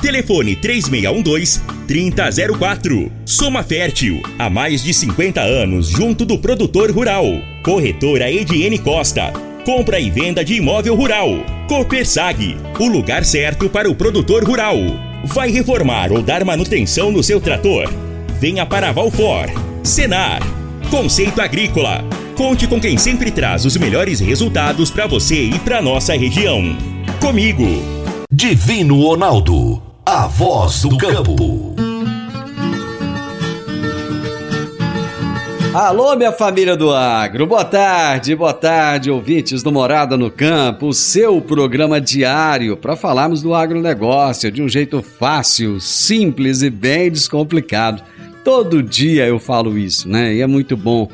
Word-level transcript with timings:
Telefone 0.00 0.54
3612-3004. 0.56 3.10
Soma 3.24 3.64
Fértil, 3.64 4.22
há 4.38 4.48
mais 4.48 4.82
de 4.82 4.94
50 4.94 5.40
anos 5.40 5.88
junto 5.88 6.24
do 6.24 6.38
produtor 6.38 6.90
rural. 6.90 7.24
Corretora 7.62 8.30
Ediene 8.30 8.78
Costa. 8.78 9.32
Compra 9.64 9.98
e 9.98 10.08
venda 10.08 10.44
de 10.44 10.54
imóvel 10.54 10.94
rural. 10.94 11.30
Copersag, 11.68 12.56
o 12.78 12.86
lugar 12.86 13.24
certo 13.24 13.68
para 13.68 13.90
o 13.90 13.94
produtor 13.94 14.44
rural. 14.44 14.76
Vai 15.24 15.50
reformar 15.50 16.12
ou 16.12 16.22
dar 16.22 16.44
manutenção 16.44 17.10
no 17.10 17.20
seu 17.22 17.40
trator? 17.40 17.92
Venha 18.40 18.64
para 18.64 18.92
Valfor. 18.92 19.46
Senar. 19.82 20.40
Conceito 20.90 21.42
Agrícola. 21.42 22.04
Conte 22.36 22.68
com 22.68 22.80
quem 22.80 22.96
sempre 22.96 23.32
traz 23.32 23.64
os 23.64 23.76
melhores 23.76 24.20
resultados 24.20 24.92
para 24.92 25.08
você 25.08 25.42
e 25.42 25.58
para 25.58 25.82
nossa 25.82 26.16
região. 26.16 26.62
Comigo. 27.20 27.66
Divino 28.30 29.02
Ronaldo, 29.02 29.82
a 30.10 30.26
voz 30.26 30.80
do 30.80 30.96
campo. 30.96 31.76
Alô, 35.74 36.16
minha 36.16 36.32
família 36.32 36.74
do 36.74 36.94
agro. 36.94 37.46
Boa 37.46 37.62
tarde, 37.62 38.34
boa 38.34 38.54
tarde, 38.54 39.10
ouvintes 39.10 39.62
do 39.62 39.70
Morada 39.70 40.16
no 40.16 40.30
Campo, 40.30 40.86
o 40.86 40.94
seu 40.94 41.42
programa 41.42 42.00
diário 42.00 42.74
para 42.74 42.96
falarmos 42.96 43.42
do 43.42 43.54
agronegócio 43.54 44.50
de 44.50 44.62
um 44.62 44.68
jeito 44.68 45.02
fácil, 45.02 45.78
simples 45.78 46.62
e 46.62 46.70
bem 46.70 47.10
descomplicado. 47.10 48.02
Todo 48.42 48.82
dia 48.82 49.26
eu 49.26 49.38
falo 49.38 49.76
isso, 49.76 50.08
né? 50.08 50.34
E 50.34 50.40
é 50.40 50.46
muito 50.46 50.74
bom 50.74 51.06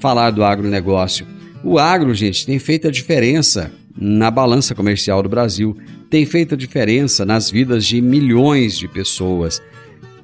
falar 0.00 0.30
do 0.30 0.42
agronegócio. 0.42 1.26
O 1.62 1.78
agro, 1.78 2.14
gente, 2.14 2.46
tem 2.46 2.58
feito 2.58 2.88
a 2.88 2.90
diferença 2.90 3.70
na 3.94 4.30
balança 4.30 4.74
comercial 4.74 5.22
do 5.22 5.28
Brasil, 5.28 5.76
tem 6.10 6.24
feito 6.24 6.54
a 6.54 6.58
diferença 6.58 7.24
nas 7.24 7.50
vidas 7.50 7.84
de 7.84 8.00
milhões 8.00 8.78
de 8.78 8.88
pessoas. 8.88 9.62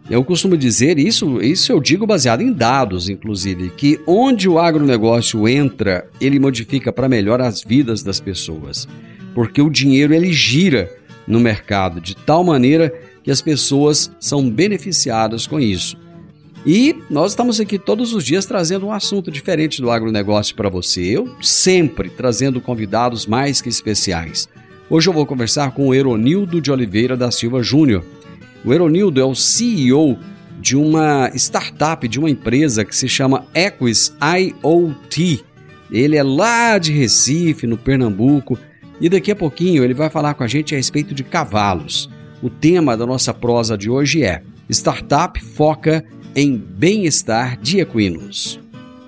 Eu 0.09 0.23
costumo 0.23 0.57
dizer 0.57 0.99
isso, 0.99 1.41
isso 1.41 1.73
eu 1.73 1.81
digo 1.81 2.07
baseado 2.07 2.43
em 2.43 2.53
dados, 2.53 3.09
inclusive, 3.09 3.71
que 3.71 3.99
onde 4.07 4.49
o 4.49 4.59
agronegócio 4.59 5.49
entra, 5.49 6.07
ele 6.21 6.39
modifica 6.39 6.93
para 6.93 7.09
melhor 7.09 7.41
as 7.41 7.63
vidas 7.63 8.03
das 8.03 8.21
pessoas, 8.21 8.87
porque 9.35 9.63
o 9.63 9.71
dinheiro 9.71 10.13
ele 10.13 10.31
gira 10.31 10.91
no 11.27 11.41
mercado 11.41 12.03
de 12.03 12.15
tal 12.15 12.45
maneira 12.45 12.93
que 13.23 13.31
as 13.31 13.41
pessoas 13.41 14.11
são 14.21 14.51
beneficiadas 14.51 15.47
com 15.47 15.59
isso. 15.59 15.97
E 16.67 16.97
nós 17.11 17.33
estamos 17.33 17.61
aqui 17.61 17.79
todos 17.79 18.15
os 18.15 18.25
dias 18.25 18.47
trazendo 18.47 18.87
um 18.87 18.93
assunto 18.93 19.31
diferente 19.31 19.83
do 19.83 19.91
agronegócio 19.91 20.55
para 20.55 20.69
você. 20.69 21.03
Eu 21.03 21.35
sempre 21.43 22.09
trazendo 22.09 22.61
convidados 22.61 23.27
mais 23.27 23.61
que 23.61 23.69
especiais. 23.69 24.49
Hoje 24.91 25.09
eu 25.09 25.15
vou 25.15 25.25
conversar 25.25 25.71
com 25.71 25.89
o 25.89 25.95
Eronildo 25.95 26.61
de 26.61 26.71
Oliveira 26.71 27.17
da 27.17 27.31
Silva 27.31 27.63
Júnior. 27.63 28.05
O 28.63 28.73
Eronildo 28.73 29.19
é 29.19 29.25
o 29.25 29.35
CEO 29.35 30.19
de 30.61 30.77
uma 30.77 31.31
startup, 31.35 32.07
de 32.07 32.19
uma 32.19 32.29
empresa 32.29 32.85
que 32.85 32.95
se 32.95 33.09
chama 33.09 33.47
Equis 33.55 34.15
IoT. 34.21 35.43
Ele 35.91 36.17
é 36.17 36.23
lá 36.23 36.77
de 36.77 36.93
Recife, 36.93 37.67
no 37.67 37.79
Pernambuco, 37.79 38.59
e 39.01 39.09
daqui 39.09 39.31
a 39.31 39.37
pouquinho 39.37 39.83
ele 39.83 39.95
vai 39.95 40.11
falar 40.11 40.35
com 40.35 40.45
a 40.45 40.47
gente 40.47 40.75
a 40.75 40.77
respeito 40.77 41.15
de 41.15 41.25
cavalos. 41.25 42.11
O 42.43 42.51
tema 42.51 42.95
da 42.95 43.07
nossa 43.07 43.33
prosa 43.33 43.79
de 43.79 43.89
hoje 43.89 44.23
é 44.23 44.43
Startup 44.69 45.43
foca 45.43 46.05
em 46.37 46.57
bem-estar 46.59 47.59
de 47.59 47.81
equinos. 47.81 48.61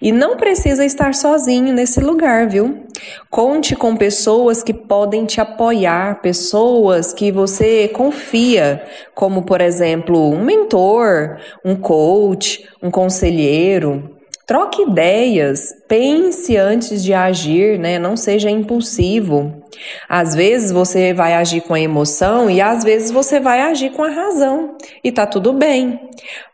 E 0.00 0.10
não 0.10 0.36
precisa 0.36 0.84
estar 0.84 1.14
sozinho 1.14 1.72
nesse 1.72 2.00
lugar, 2.00 2.48
viu? 2.48 2.84
Conte 3.30 3.74
com 3.76 3.96
pessoas 3.96 4.62
que 4.62 4.74
podem 4.74 5.24
te 5.24 5.40
apoiar, 5.40 6.20
pessoas 6.20 7.12
que 7.12 7.30
você 7.30 7.88
confia, 7.88 8.84
como 9.14 9.42
por 9.42 9.60
exemplo, 9.60 10.30
um 10.30 10.42
mentor, 10.42 11.38
um 11.64 11.76
coach, 11.76 12.68
um 12.82 12.90
conselheiro. 12.90 14.11
Troque 14.46 14.82
ideias, 14.82 15.68
pense 15.88 16.56
antes 16.56 17.02
de 17.02 17.14
agir, 17.14 17.78
né? 17.78 17.98
Não 17.98 18.16
seja 18.16 18.50
impulsivo. 18.50 19.62
Às 20.08 20.34
vezes 20.34 20.72
você 20.72 21.14
vai 21.14 21.34
agir 21.34 21.60
com 21.62 21.74
a 21.74 21.80
emoção 21.80 22.50
e 22.50 22.60
às 22.60 22.82
vezes 22.82 23.10
você 23.10 23.38
vai 23.38 23.60
agir 23.60 23.90
com 23.90 24.02
a 24.02 24.10
razão 24.10 24.76
e 25.02 25.12
tá 25.12 25.26
tudo 25.26 25.52
bem. 25.52 26.00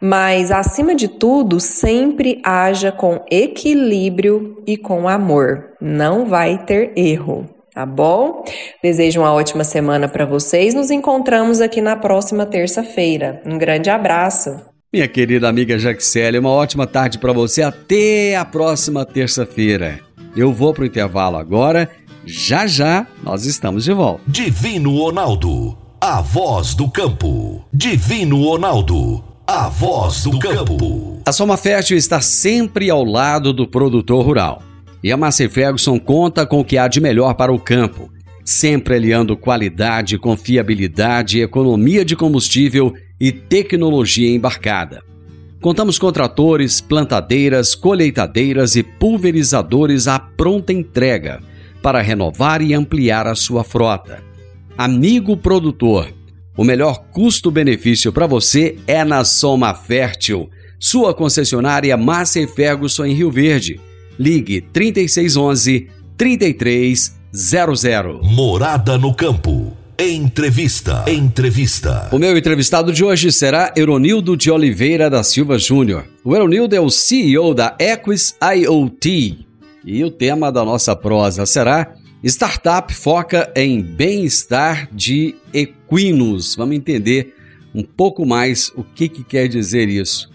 Mas 0.00 0.50
acima 0.50 0.94
de 0.94 1.08
tudo, 1.08 1.58
sempre 1.58 2.40
haja 2.44 2.92
com 2.92 3.24
equilíbrio 3.30 4.62
e 4.66 4.76
com 4.76 5.08
amor. 5.08 5.70
Não 5.80 6.26
vai 6.26 6.58
ter 6.64 6.92
erro. 6.96 7.48
Tá 7.72 7.86
bom? 7.86 8.44
Desejo 8.82 9.20
uma 9.20 9.32
ótima 9.32 9.62
semana 9.62 10.08
para 10.08 10.26
vocês. 10.26 10.74
Nos 10.74 10.90
encontramos 10.90 11.60
aqui 11.60 11.80
na 11.80 11.96
próxima 11.96 12.44
terça-feira. 12.44 13.40
Um 13.46 13.56
grande 13.56 13.88
abraço. 13.88 14.67
Minha 14.90 15.06
querida 15.06 15.46
amiga 15.46 15.78
Jaxele, 15.78 16.38
uma 16.38 16.48
ótima 16.48 16.86
tarde 16.86 17.18
para 17.18 17.30
você. 17.30 17.60
Até 17.60 18.36
a 18.36 18.42
próxima 18.42 19.04
terça-feira. 19.04 20.00
Eu 20.34 20.50
vou 20.50 20.72
pro 20.72 20.86
intervalo 20.86 21.36
agora. 21.36 21.90
Já 22.24 22.66
já 22.66 23.06
nós 23.22 23.44
estamos 23.44 23.84
de 23.84 23.92
volta. 23.92 24.22
Divino 24.26 24.96
Ronaldo, 24.96 25.76
a 26.00 26.22
voz 26.22 26.74
do 26.74 26.90
campo. 26.90 27.62
Divino 27.70 28.42
Ronaldo, 28.42 29.22
a 29.46 29.68
voz 29.68 30.22
do 30.22 30.38
campo. 30.38 31.20
A 31.26 31.32
Soma 31.32 31.58
Fértil 31.58 31.98
está 31.98 32.22
sempre 32.22 32.88
ao 32.88 33.04
lado 33.04 33.52
do 33.52 33.68
produtor 33.68 34.24
rural. 34.24 34.62
E 35.04 35.12
a 35.12 35.18
Massey 35.18 35.50
Ferguson 35.50 35.98
conta 35.98 36.46
com 36.46 36.60
o 36.60 36.64
que 36.64 36.78
há 36.78 36.88
de 36.88 36.98
melhor 36.98 37.34
para 37.34 37.52
o 37.52 37.60
campo, 37.60 38.10
sempre 38.42 38.94
aliando 38.94 39.36
qualidade, 39.36 40.16
confiabilidade, 40.16 41.42
economia 41.42 42.06
de 42.06 42.16
combustível 42.16 42.94
e 42.94 43.07
tecnologia 43.32 44.30
embarcada. 44.30 45.02
Contamos 45.60 45.98
com 45.98 46.12
tratores, 46.12 46.80
plantadeiras, 46.80 47.74
colheitadeiras 47.74 48.76
e 48.76 48.82
pulverizadores 48.82 50.06
à 50.06 50.18
pronta 50.18 50.72
entrega 50.72 51.40
para 51.82 52.00
renovar 52.00 52.62
e 52.62 52.74
ampliar 52.74 53.26
a 53.26 53.34
sua 53.34 53.64
frota. 53.64 54.22
Amigo 54.76 55.36
produtor, 55.36 56.12
o 56.56 56.62
melhor 56.62 57.06
custo-benefício 57.10 58.12
para 58.12 58.26
você 58.26 58.78
é 58.86 59.04
na 59.04 59.24
Soma 59.24 59.74
Fértil, 59.74 60.48
sua 60.78 61.12
concessionária 61.12 61.96
Massa 61.96 62.46
Ferguson 62.46 63.06
em 63.06 63.14
Rio 63.14 63.30
Verde. 63.30 63.80
Ligue 64.18 64.60
3611 64.60 65.88
3300. 66.16 68.20
Morada 68.22 68.96
no 68.96 69.14
campo. 69.14 69.67
Entrevista. 70.00 71.04
Entrevista. 71.08 72.08
O 72.12 72.20
meu 72.20 72.38
entrevistado 72.38 72.92
de 72.92 73.04
hoje 73.04 73.32
será 73.32 73.72
Eronildo 73.76 74.36
de 74.36 74.48
Oliveira 74.48 75.10
da 75.10 75.24
Silva 75.24 75.58
Júnior. 75.58 76.04
O 76.22 76.36
Eronildo 76.36 76.76
é 76.76 76.80
o 76.80 76.88
CEO 76.88 77.52
da 77.52 77.76
Equis 77.80 78.36
IoT. 78.40 79.44
E 79.84 80.04
o 80.04 80.10
tema 80.12 80.52
da 80.52 80.64
nossa 80.64 80.94
prosa 80.94 81.44
será 81.46 81.96
Startup 82.22 82.94
foca 82.94 83.52
em 83.56 83.82
bem-estar 83.82 84.88
de 84.92 85.34
equinos. 85.52 86.54
Vamos 86.54 86.76
entender 86.76 87.34
um 87.74 87.82
pouco 87.82 88.24
mais 88.24 88.70
o 88.76 88.84
que, 88.84 89.08
que 89.08 89.24
quer 89.24 89.48
dizer 89.48 89.88
isso. 89.88 90.30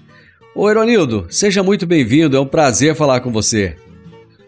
Ô 0.54 0.70
Eronildo, 0.70 1.26
seja 1.30 1.64
muito 1.64 1.88
bem-vindo, 1.88 2.36
é 2.36 2.40
um 2.42 2.46
prazer 2.46 2.96
falar 2.96 3.22
com 3.22 3.32
você. 3.32 3.78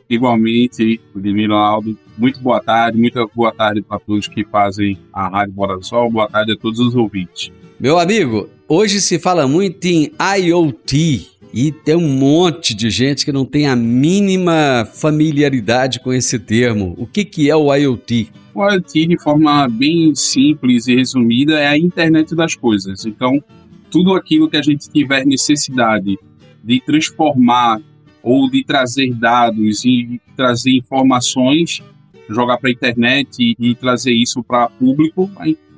Igualmente, 0.09 0.99
Divino 1.15 1.55
Aldo, 1.55 1.97
muito 2.17 2.39
boa 2.39 2.61
tarde, 2.61 2.97
muita 2.97 3.25
boa 3.27 3.51
tarde 3.51 3.81
para 3.81 3.99
todos 3.99 4.27
que 4.27 4.43
fazem 4.45 4.97
a 5.13 5.27
Rádio 5.27 5.53
Bora 5.53 5.77
do 5.77 5.85
Sol, 5.85 6.09
boa 6.09 6.27
tarde 6.27 6.53
a 6.53 6.57
todos 6.57 6.79
os 6.79 6.95
ouvintes. 6.95 7.51
Meu 7.79 7.99
amigo, 7.99 8.49
hoje 8.67 9.01
se 9.01 9.19
fala 9.19 9.47
muito 9.47 9.85
em 9.85 10.11
IoT 10.19 11.27
e 11.53 11.71
tem 11.71 11.95
um 11.95 12.07
monte 12.07 12.73
de 12.73 12.89
gente 12.89 13.25
que 13.25 13.31
não 13.31 13.45
tem 13.45 13.67
a 13.67 13.75
mínima 13.75 14.85
familiaridade 14.85 15.99
com 15.99 16.11
esse 16.13 16.39
termo. 16.39 16.93
O 16.97 17.05
que, 17.05 17.23
que 17.23 17.49
é 17.49 17.55
o 17.55 17.73
IoT? 17.73 18.29
O 18.53 18.69
IoT, 18.69 19.07
de 19.07 19.21
forma 19.21 19.67
bem 19.67 20.13
simples 20.15 20.87
e 20.87 20.95
resumida, 20.95 21.59
é 21.59 21.67
a 21.67 21.77
internet 21.77 22.33
das 22.35 22.55
coisas. 22.55 23.05
Então, 23.05 23.43
tudo 23.91 24.13
aquilo 24.13 24.49
que 24.49 24.57
a 24.57 24.61
gente 24.61 24.89
tiver 24.89 25.25
necessidade 25.25 26.17
de 26.63 26.81
transformar 26.81 27.79
ou 28.21 28.49
de 28.49 28.63
trazer 28.63 29.13
dados 29.13 29.85
e 29.85 30.19
trazer 30.35 30.71
informações, 30.71 31.81
jogar 32.29 32.57
para 32.57 32.69
a 32.69 32.73
internet 32.73 33.37
e, 33.39 33.55
e, 33.59 33.75
trazer 33.75 34.11
isso 34.11 34.43
para 34.43 34.69
público, 34.69 35.29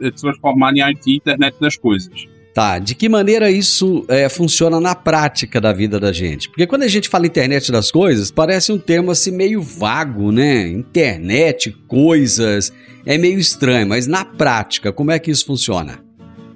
é 0.01 0.11
transformar 0.11 0.73
em 0.73 0.81
IT 0.81 1.11
internet 1.11 1.55
das 1.59 1.75
coisas. 1.75 2.27
Tá, 2.53 2.79
de 2.79 2.95
que 2.95 3.07
maneira 3.07 3.51
isso 3.51 4.03
é, 4.07 4.27
funciona 4.27 4.79
na 4.79 4.95
prática 4.95 5.61
da 5.61 5.71
vida 5.71 5.99
da 5.99 6.11
gente? 6.11 6.49
Porque 6.49 6.65
quando 6.65 6.81
a 6.83 6.87
gente 6.87 7.07
fala 7.07 7.27
internet 7.27 7.71
das 7.71 7.91
coisas, 7.91 8.31
parece 8.31 8.71
um 8.71 8.79
termo 8.79 9.11
assim 9.11 9.31
meio 9.31 9.61
vago, 9.61 10.31
né? 10.31 10.67
Internet, 10.67 11.69
coisas, 11.87 12.73
é 13.05 13.15
meio 13.15 13.37
estranho, 13.37 13.87
mas 13.87 14.07
na 14.07 14.25
prática, 14.25 14.91
como 14.91 15.11
é 15.11 15.19
que 15.19 15.29
isso 15.29 15.45
funciona? 15.45 15.99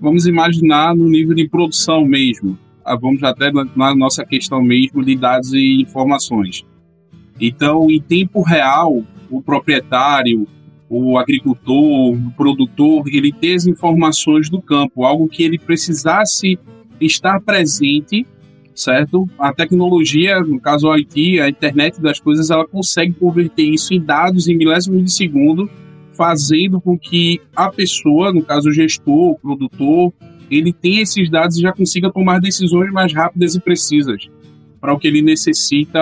Vamos 0.01 0.25
imaginar 0.25 0.95
no 0.95 1.07
nível 1.07 1.35
de 1.35 1.47
produção 1.47 2.03
mesmo. 2.03 2.57
Ah, 2.83 2.95
vamos 2.95 3.21
até 3.21 3.51
na 3.75 3.93
nossa 3.93 4.25
questão 4.25 4.59
mesmo 4.59 5.05
de 5.05 5.15
dados 5.15 5.53
e 5.53 5.83
informações. 5.83 6.65
Então, 7.39 7.91
em 7.91 8.01
tempo 8.01 8.41
real, 8.41 9.03
o 9.31 9.41
proprietário, 9.41 10.47
o 10.89 11.17
agricultor, 11.17 12.11
o 12.11 12.31
produtor, 12.35 13.03
ele 13.07 13.31
tem 13.31 13.55
as 13.55 13.65
informações 13.65 14.49
do 14.49 14.61
campo, 14.61 15.05
algo 15.05 15.27
que 15.27 15.41
ele 15.41 15.57
precisasse 15.57 16.59
estar 16.99 17.39
presente, 17.39 18.27
certo? 18.75 19.27
A 19.39 19.53
tecnologia, 19.53 20.41
no 20.41 20.59
caso 20.59 20.87
o 20.87 20.93
IT, 20.93 21.39
a 21.39 21.47
internet 21.47 22.01
das 22.01 22.19
coisas, 22.19 22.49
ela 22.49 22.67
consegue 22.67 23.13
converter 23.13 23.63
isso 23.63 23.93
em 23.93 24.01
dados 24.01 24.49
em 24.49 24.57
milésimos 24.57 25.03
de 25.03 25.11
segundo, 25.11 25.69
fazendo 26.11 26.81
com 26.81 26.99
que 26.99 27.39
a 27.55 27.69
pessoa, 27.69 28.33
no 28.33 28.43
caso 28.43 28.69
o 28.69 28.73
gestor, 28.73 29.31
o 29.31 29.39
produtor, 29.39 30.13
ele 30.49 30.73
tenha 30.73 31.01
esses 31.01 31.29
dados 31.29 31.57
e 31.57 31.61
já 31.61 31.71
consiga 31.71 32.11
tomar 32.11 32.39
decisões 32.39 32.91
mais 32.91 33.13
rápidas 33.13 33.55
e 33.55 33.61
precisas 33.61 34.29
para 34.81 34.93
o 34.93 34.99
que 34.99 35.07
ele 35.07 35.21
necessita 35.21 35.99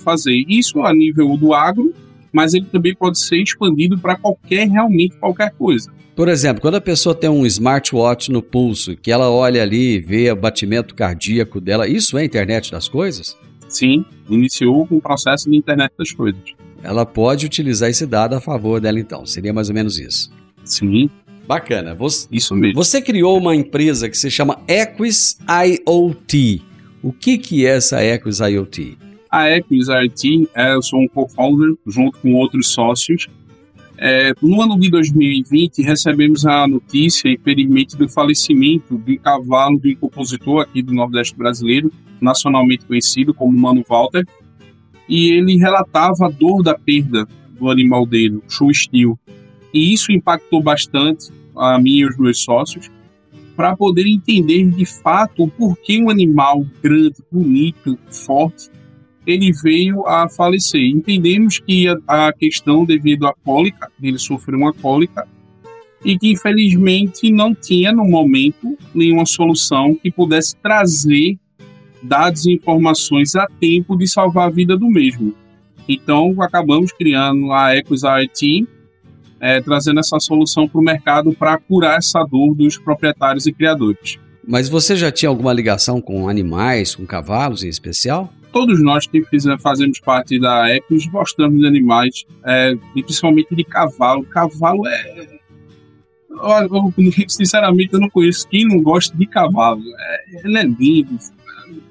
fazer. 0.00 0.44
Isso 0.46 0.82
a 0.82 0.92
nível 0.92 1.36
do 1.36 1.54
agro, 1.54 1.94
mas 2.32 2.54
ele 2.54 2.66
também 2.66 2.94
pode 2.94 3.18
ser 3.18 3.42
expandido 3.42 3.98
para 3.98 4.16
qualquer, 4.16 4.68
realmente 4.68 5.16
qualquer 5.16 5.52
coisa. 5.52 5.90
Por 6.14 6.28
exemplo, 6.28 6.62
quando 6.62 6.76
a 6.76 6.80
pessoa 6.80 7.14
tem 7.14 7.28
um 7.28 7.44
smartwatch 7.44 8.32
no 8.32 8.40
pulso, 8.40 8.96
que 8.96 9.12
ela 9.12 9.30
olha 9.30 9.62
ali 9.62 9.96
e 9.96 10.00
vê 10.00 10.30
o 10.30 10.36
batimento 10.36 10.94
cardíaco 10.94 11.60
dela, 11.60 11.86
isso 11.86 12.16
é 12.16 12.22
a 12.22 12.24
internet 12.24 12.72
das 12.72 12.88
coisas? 12.88 13.36
Sim, 13.68 14.04
iniciou 14.30 14.86
com 14.86 14.96
o 14.96 15.00
processo 15.00 15.50
de 15.50 15.56
internet 15.56 15.92
das 15.98 16.12
coisas. 16.12 16.40
Ela 16.82 17.04
pode 17.04 17.44
utilizar 17.44 17.90
esse 17.90 18.06
dado 18.06 18.34
a 18.34 18.40
favor 18.40 18.80
dela 18.80 18.98
então, 18.98 19.26
seria 19.26 19.52
mais 19.52 19.68
ou 19.68 19.74
menos 19.74 19.98
isso. 19.98 20.30
Sim, 20.64 21.10
Bacana. 21.46 21.94
Você, 21.94 22.26
Isso 22.30 22.54
mesmo. 22.54 22.74
Você 22.74 23.00
criou 23.00 23.38
uma 23.38 23.54
empresa 23.54 24.08
que 24.08 24.18
se 24.18 24.30
chama 24.30 24.58
Equis 24.66 25.38
IoT. 25.48 26.62
O 27.02 27.12
que, 27.12 27.38
que 27.38 27.64
é 27.64 27.76
essa 27.76 28.04
Equis 28.04 28.40
IoT? 28.40 28.98
A 29.36 29.50
Equis 29.50 29.88
IoT, 29.88 30.48
é, 30.54 30.72
eu 30.72 30.80
sou 30.80 30.98
um 30.98 31.06
co-founder 31.06 31.74
junto 31.86 32.18
com 32.20 32.32
outros 32.32 32.68
sócios. 32.68 33.28
É, 33.98 34.32
no 34.40 34.62
ano 34.62 34.80
de 34.80 34.88
2020, 34.88 35.82
recebemos 35.82 36.46
a 36.46 36.66
notícia, 36.66 37.28
infelizmente, 37.28 37.98
do 37.98 38.08
falecimento 38.08 38.96
de 38.96 39.12
um 39.12 39.18
cavalo 39.18 39.78
de 39.78 39.92
um 39.92 39.96
compositor 39.96 40.62
aqui 40.62 40.80
do 40.80 40.94
Nordeste 40.94 41.36
brasileiro, 41.36 41.92
nacionalmente 42.18 42.86
conhecido 42.86 43.34
como 43.34 43.52
Mano 43.52 43.84
Walter, 43.86 44.26
e 45.06 45.28
ele 45.32 45.58
relatava 45.58 46.24
a 46.24 46.30
dor 46.30 46.62
da 46.62 46.74
perda 46.74 47.28
do 47.60 47.68
animal 47.68 48.06
dele, 48.06 48.40
show 48.48 48.72
steel. 48.72 49.18
E 49.70 49.92
isso 49.92 50.12
impactou 50.12 50.62
bastante 50.62 51.30
a 51.54 51.78
mim 51.78 51.98
e 51.98 52.06
os 52.06 52.16
meus 52.16 52.38
sócios 52.42 52.90
para 53.54 53.76
poder 53.76 54.06
entender 54.06 54.66
de 54.70 54.86
fato 54.86 55.44
o 55.44 55.48
porquê 55.48 56.02
um 56.02 56.08
animal 56.08 56.64
grande, 56.82 57.16
bonito, 57.30 57.98
forte, 58.08 58.70
ele 59.26 59.52
veio 59.52 60.06
a 60.06 60.28
falecer. 60.28 60.82
Entendemos 60.82 61.58
que 61.58 61.88
a, 61.88 62.28
a 62.28 62.32
questão 62.32 62.84
devido 62.84 63.26
à 63.26 63.34
cólica, 63.44 63.90
ele 64.02 64.18
sofreu 64.18 64.58
uma 64.58 64.72
cólica, 64.72 65.26
e 66.04 66.16
que 66.16 66.30
infelizmente 66.30 67.32
não 67.32 67.54
tinha 67.54 67.90
no 67.92 68.04
momento 68.04 68.76
nenhuma 68.94 69.26
solução 69.26 69.94
que 69.94 70.10
pudesse 70.10 70.54
trazer 70.56 71.36
dados 72.00 72.46
e 72.46 72.52
informações 72.52 73.34
a 73.34 73.46
tempo 73.60 73.96
de 73.96 74.06
salvar 74.06 74.46
a 74.46 74.50
vida 74.50 74.76
do 74.76 74.88
mesmo. 74.88 75.34
Então 75.88 76.34
acabamos 76.40 76.92
criando 76.92 77.50
a 77.52 77.74
Ecos 77.74 78.02
IT, 78.04 78.66
é, 79.40 79.60
trazendo 79.60 80.00
essa 80.00 80.18
solução 80.20 80.68
para 80.68 80.80
o 80.80 80.84
mercado 80.84 81.32
para 81.32 81.58
curar 81.58 81.98
essa 81.98 82.22
dor 82.24 82.54
dos 82.54 82.78
proprietários 82.78 83.46
e 83.46 83.52
criadores. 83.52 84.18
Mas 84.46 84.68
você 84.68 84.94
já 84.94 85.10
tinha 85.10 85.28
alguma 85.28 85.52
ligação 85.52 86.00
com 86.00 86.28
animais, 86.28 86.94
com 86.94 87.04
cavalos 87.04 87.64
em 87.64 87.68
especial? 87.68 88.32
Todos 88.56 88.82
nós 88.82 89.06
que 89.06 89.22
fazemos 89.60 90.00
parte 90.00 90.40
da 90.40 90.66
Ecos 90.70 91.04
gostamos 91.08 91.60
de 91.60 91.66
animais, 91.66 92.24
é, 92.42 92.74
e 92.94 93.02
principalmente 93.02 93.54
de 93.54 93.62
cavalo. 93.62 94.24
Cavalo 94.24 94.88
é. 94.88 95.38
Sinceramente, 97.28 97.92
eu 97.92 98.00
não 98.00 98.08
conheço 98.08 98.48
quem 98.48 98.66
não 98.66 98.82
gosta 98.82 99.14
de 99.14 99.26
cavalo. 99.26 99.82
É, 99.98 100.24
ele 100.42 100.56
é 100.56 100.62
lindo, 100.62 101.18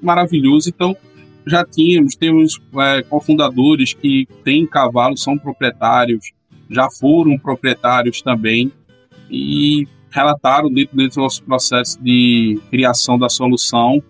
maravilhoso. 0.02 0.68
Então, 0.68 0.96
já 1.46 1.64
tínhamos, 1.64 2.16
temos 2.16 2.60
é, 2.78 3.02
cofundadores 3.02 3.94
que 3.94 4.26
têm 4.42 4.66
cavalos, 4.66 5.22
são 5.22 5.38
proprietários, 5.38 6.32
já 6.68 6.90
foram 6.90 7.38
proprietários 7.38 8.20
também, 8.20 8.72
e 9.30 9.86
relataram 10.10 10.68
dentro, 10.68 10.96
dentro 10.96 11.14
do 11.14 11.22
nosso 11.22 11.44
processo 11.44 12.02
de 12.02 12.60
criação 12.72 13.16
da 13.16 13.28
solução 13.28 14.02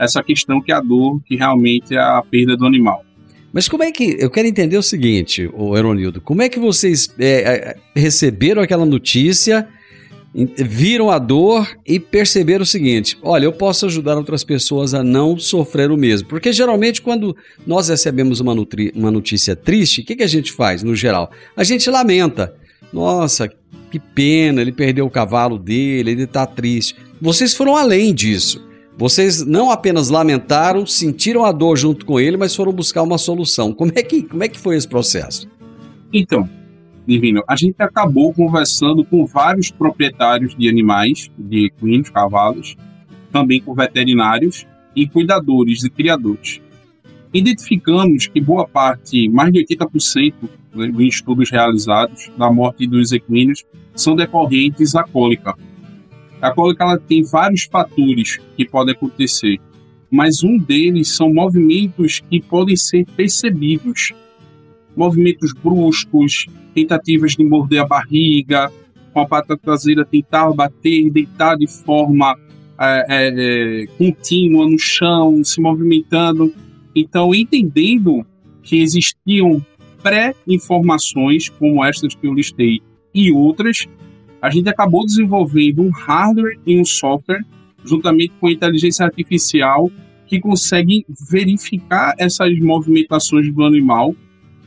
essa 0.00 0.22
questão 0.22 0.62
que 0.62 0.72
é 0.72 0.74
a 0.74 0.80
dor, 0.80 1.20
que 1.26 1.36
realmente 1.36 1.94
é 1.94 1.98
a 1.98 2.22
perda 2.22 2.56
do 2.56 2.64
animal. 2.64 3.04
Mas 3.52 3.68
como 3.68 3.82
é 3.82 3.92
que. 3.92 4.16
Eu 4.18 4.30
quero 4.30 4.48
entender 4.48 4.78
o 4.78 4.82
seguinte, 4.82 5.50
o 5.52 5.76
Eronildo, 5.76 6.20
como 6.20 6.40
é 6.40 6.48
que 6.48 6.58
vocês 6.58 7.12
é, 7.18 7.26
é, 7.26 7.76
receberam 7.94 8.62
aquela 8.62 8.86
notícia, 8.86 9.68
viram 10.32 11.10
a 11.10 11.18
dor 11.18 11.68
e 11.84 12.00
perceberam 12.00 12.62
o 12.62 12.66
seguinte: 12.66 13.18
olha, 13.22 13.44
eu 13.44 13.52
posso 13.52 13.86
ajudar 13.86 14.16
outras 14.16 14.42
pessoas 14.42 14.94
a 14.94 15.02
não 15.02 15.38
sofrer 15.38 15.90
o 15.90 15.96
mesmo. 15.96 16.28
Porque 16.28 16.52
geralmente, 16.52 17.02
quando 17.02 17.36
nós 17.66 17.88
recebemos 17.88 18.40
uma, 18.40 18.54
uma 18.94 19.10
notícia 19.10 19.54
triste, 19.54 20.00
o 20.00 20.04
que, 20.04 20.16
que 20.16 20.22
a 20.22 20.28
gente 20.28 20.52
faz 20.52 20.82
no 20.82 20.94
geral? 20.94 21.30
A 21.54 21.64
gente 21.64 21.90
lamenta. 21.90 22.54
Nossa, 22.92 23.48
que 23.90 24.00
pena, 24.00 24.60
ele 24.60 24.72
perdeu 24.72 25.06
o 25.06 25.10
cavalo 25.10 25.58
dele, 25.58 26.12
ele 26.12 26.22
está 26.22 26.46
triste. 26.46 26.96
Vocês 27.20 27.54
foram 27.54 27.76
além 27.76 28.14
disso. 28.14 28.69
Vocês 28.96 29.44
não 29.46 29.70
apenas 29.70 30.10
lamentaram, 30.10 30.84
sentiram 30.84 31.44
a 31.44 31.52
dor 31.52 31.76
junto 31.76 32.04
com 32.04 32.20
ele, 32.20 32.36
mas 32.36 32.54
foram 32.54 32.72
buscar 32.72 33.02
uma 33.02 33.18
solução. 33.18 33.72
Como 33.72 33.92
é 33.94 34.02
que, 34.02 34.22
como 34.22 34.42
é 34.44 34.48
que 34.48 34.58
foi 34.58 34.76
esse 34.76 34.88
processo? 34.88 35.48
Então, 36.12 36.48
Divino, 37.06 37.42
a 37.48 37.56
gente 37.56 37.76
acabou 37.78 38.32
conversando 38.32 39.04
com 39.04 39.24
vários 39.26 39.70
proprietários 39.70 40.54
de 40.54 40.68
animais, 40.68 41.30
de 41.38 41.66
equinos, 41.66 42.10
cavalos, 42.10 42.76
também 43.32 43.60
com 43.60 43.74
veterinários 43.74 44.66
e 44.94 45.08
cuidadores 45.08 45.82
e 45.82 45.90
criadores. 45.90 46.60
Identificamos 47.32 48.26
que 48.26 48.40
boa 48.40 48.66
parte, 48.66 49.28
mais 49.28 49.52
de 49.52 49.64
80% 49.64 50.34
né, 50.74 50.88
dos 50.88 51.02
estudos 51.02 51.50
realizados 51.50 52.30
da 52.36 52.50
morte 52.50 52.86
dos 52.86 53.12
equinos 53.12 53.64
são 53.94 54.16
decorrentes 54.16 54.94
à 54.94 55.04
cólica, 55.04 55.56
a 56.40 56.50
cólica 56.50 56.84
ela 56.84 56.98
tem 56.98 57.22
vários 57.22 57.64
fatores 57.64 58.38
que 58.56 58.64
podem 58.64 58.94
acontecer, 58.94 59.58
mas 60.10 60.42
um 60.42 60.58
deles 60.58 61.08
são 61.08 61.32
movimentos 61.32 62.20
que 62.30 62.40
podem 62.40 62.76
ser 62.76 63.06
percebidos. 63.16 64.12
Movimentos 64.96 65.52
bruscos, 65.52 66.46
tentativas 66.74 67.32
de 67.32 67.44
morder 67.44 67.82
a 67.82 67.86
barriga, 67.86 68.72
com 69.12 69.20
a 69.20 69.26
pata 69.26 69.56
traseira 69.56 70.04
tentar 70.04 70.50
bater, 70.52 71.10
deitar 71.10 71.56
de 71.56 71.66
forma 71.66 72.36
é, 72.78 73.06
é, 73.08 73.82
é 73.82 73.86
contínua 73.98 74.68
no 74.68 74.78
chão, 74.78 75.44
se 75.44 75.60
movimentando. 75.60 76.52
Então, 76.94 77.34
entendendo 77.34 78.26
que 78.62 78.80
existiam 78.80 79.64
pré-informações, 80.02 81.48
como 81.48 81.84
estas 81.84 82.14
que 82.14 82.26
eu 82.26 82.34
listei, 82.34 82.80
e 83.14 83.30
outras, 83.30 83.86
a 84.40 84.50
gente 84.50 84.68
acabou 84.68 85.04
desenvolvendo 85.04 85.82
um 85.82 85.90
hardware 85.90 86.58
e 86.66 86.80
um 86.80 86.84
software, 86.84 87.44
juntamente 87.84 88.32
com 88.40 88.46
a 88.46 88.52
inteligência 88.52 89.04
artificial, 89.04 89.90
que 90.26 90.40
consegue 90.40 91.04
verificar 91.30 92.14
essas 92.18 92.58
movimentações 92.58 93.52
do 93.52 93.64
animal 93.64 94.14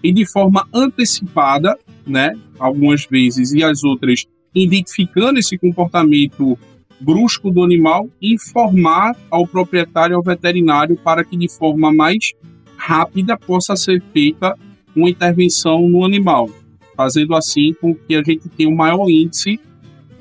e 0.03 0.11
de 0.11 0.25
forma 0.25 0.67
antecipada, 0.73 1.77
né, 2.05 2.37
algumas 2.59 3.05
vezes, 3.05 3.53
e 3.53 3.63
as 3.63 3.83
outras 3.83 4.25
identificando 4.53 5.39
esse 5.39 5.57
comportamento 5.57 6.57
brusco 6.99 7.49
do 7.49 7.63
animal, 7.63 8.07
informar 8.21 9.15
ao 9.31 9.47
proprietário, 9.47 10.15
ao 10.15 10.21
veterinário, 10.21 10.95
para 10.97 11.23
que 11.23 11.35
de 11.35 11.49
forma 11.49 11.91
mais 11.91 12.33
rápida 12.77 13.37
possa 13.37 13.75
ser 13.75 14.01
feita 14.13 14.55
uma 14.95 15.09
intervenção 15.09 15.87
no 15.87 16.05
animal 16.05 16.49
fazendo 16.95 17.35
assim 17.35 17.73
com 17.79 17.93
que 17.93 18.15
a 18.15 18.23
gente 18.23 18.47
tenha 18.49 18.69
um 18.69 18.75
maior 18.75 19.09
índice 19.09 19.59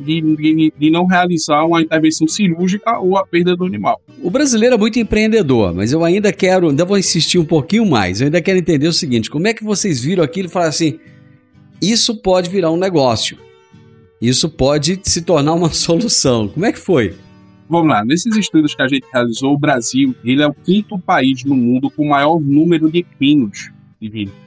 de, 0.02 0.20
de, 0.20 0.72
de, 0.76 0.90
não 0.90 1.06
realizar 1.06 1.64
uma 1.64 1.80
intervenção 1.80 2.26
cirúrgica 2.26 2.98
ou 2.98 3.16
a 3.16 3.26
perda 3.26 3.56
do 3.56 3.64
animal. 3.64 4.00
O 4.22 4.30
brasileiro 4.30 4.74
é 4.74 4.78
muito 4.78 4.98
empreendedor, 4.98 5.74
mas 5.74 5.92
eu 5.92 6.04
ainda 6.04 6.32
quero, 6.32 6.70
ainda 6.70 6.84
vou 6.84 6.98
insistir 6.98 7.38
um 7.38 7.44
pouquinho 7.44 7.86
mais, 7.86 8.20
eu 8.20 8.26
ainda 8.26 8.42
quero 8.42 8.58
entender 8.58 8.88
o 8.88 8.92
seguinte, 8.92 9.30
como 9.30 9.46
é 9.46 9.54
que 9.54 9.64
vocês 9.64 10.02
viram 10.02 10.24
aquilo 10.24 10.48
e 10.48 10.50
falaram 10.50 10.70
assim, 10.70 10.98
isso 11.80 12.20
pode 12.20 12.50
virar 12.50 12.70
um 12.70 12.76
negócio, 12.76 13.38
isso 14.20 14.48
pode 14.48 15.00
se 15.02 15.22
tornar 15.22 15.54
uma 15.54 15.70
solução, 15.72 16.48
como 16.48 16.66
é 16.66 16.72
que 16.72 16.78
foi? 16.78 17.14
Vamos 17.68 17.88
lá, 17.88 18.04
nesses 18.04 18.36
estudos 18.36 18.74
que 18.74 18.82
a 18.82 18.88
gente 18.88 19.06
realizou, 19.12 19.54
o 19.54 19.58
Brasil 19.58 20.14
ele 20.24 20.42
é 20.42 20.46
o 20.46 20.52
quinto 20.52 20.98
país 20.98 21.44
no 21.44 21.54
mundo 21.54 21.90
com 21.90 22.06
o 22.06 22.10
maior 22.10 22.38
número 22.40 22.90
de 22.90 22.98
equinos 22.98 23.70
de 24.00 24.08
vida. 24.08 24.41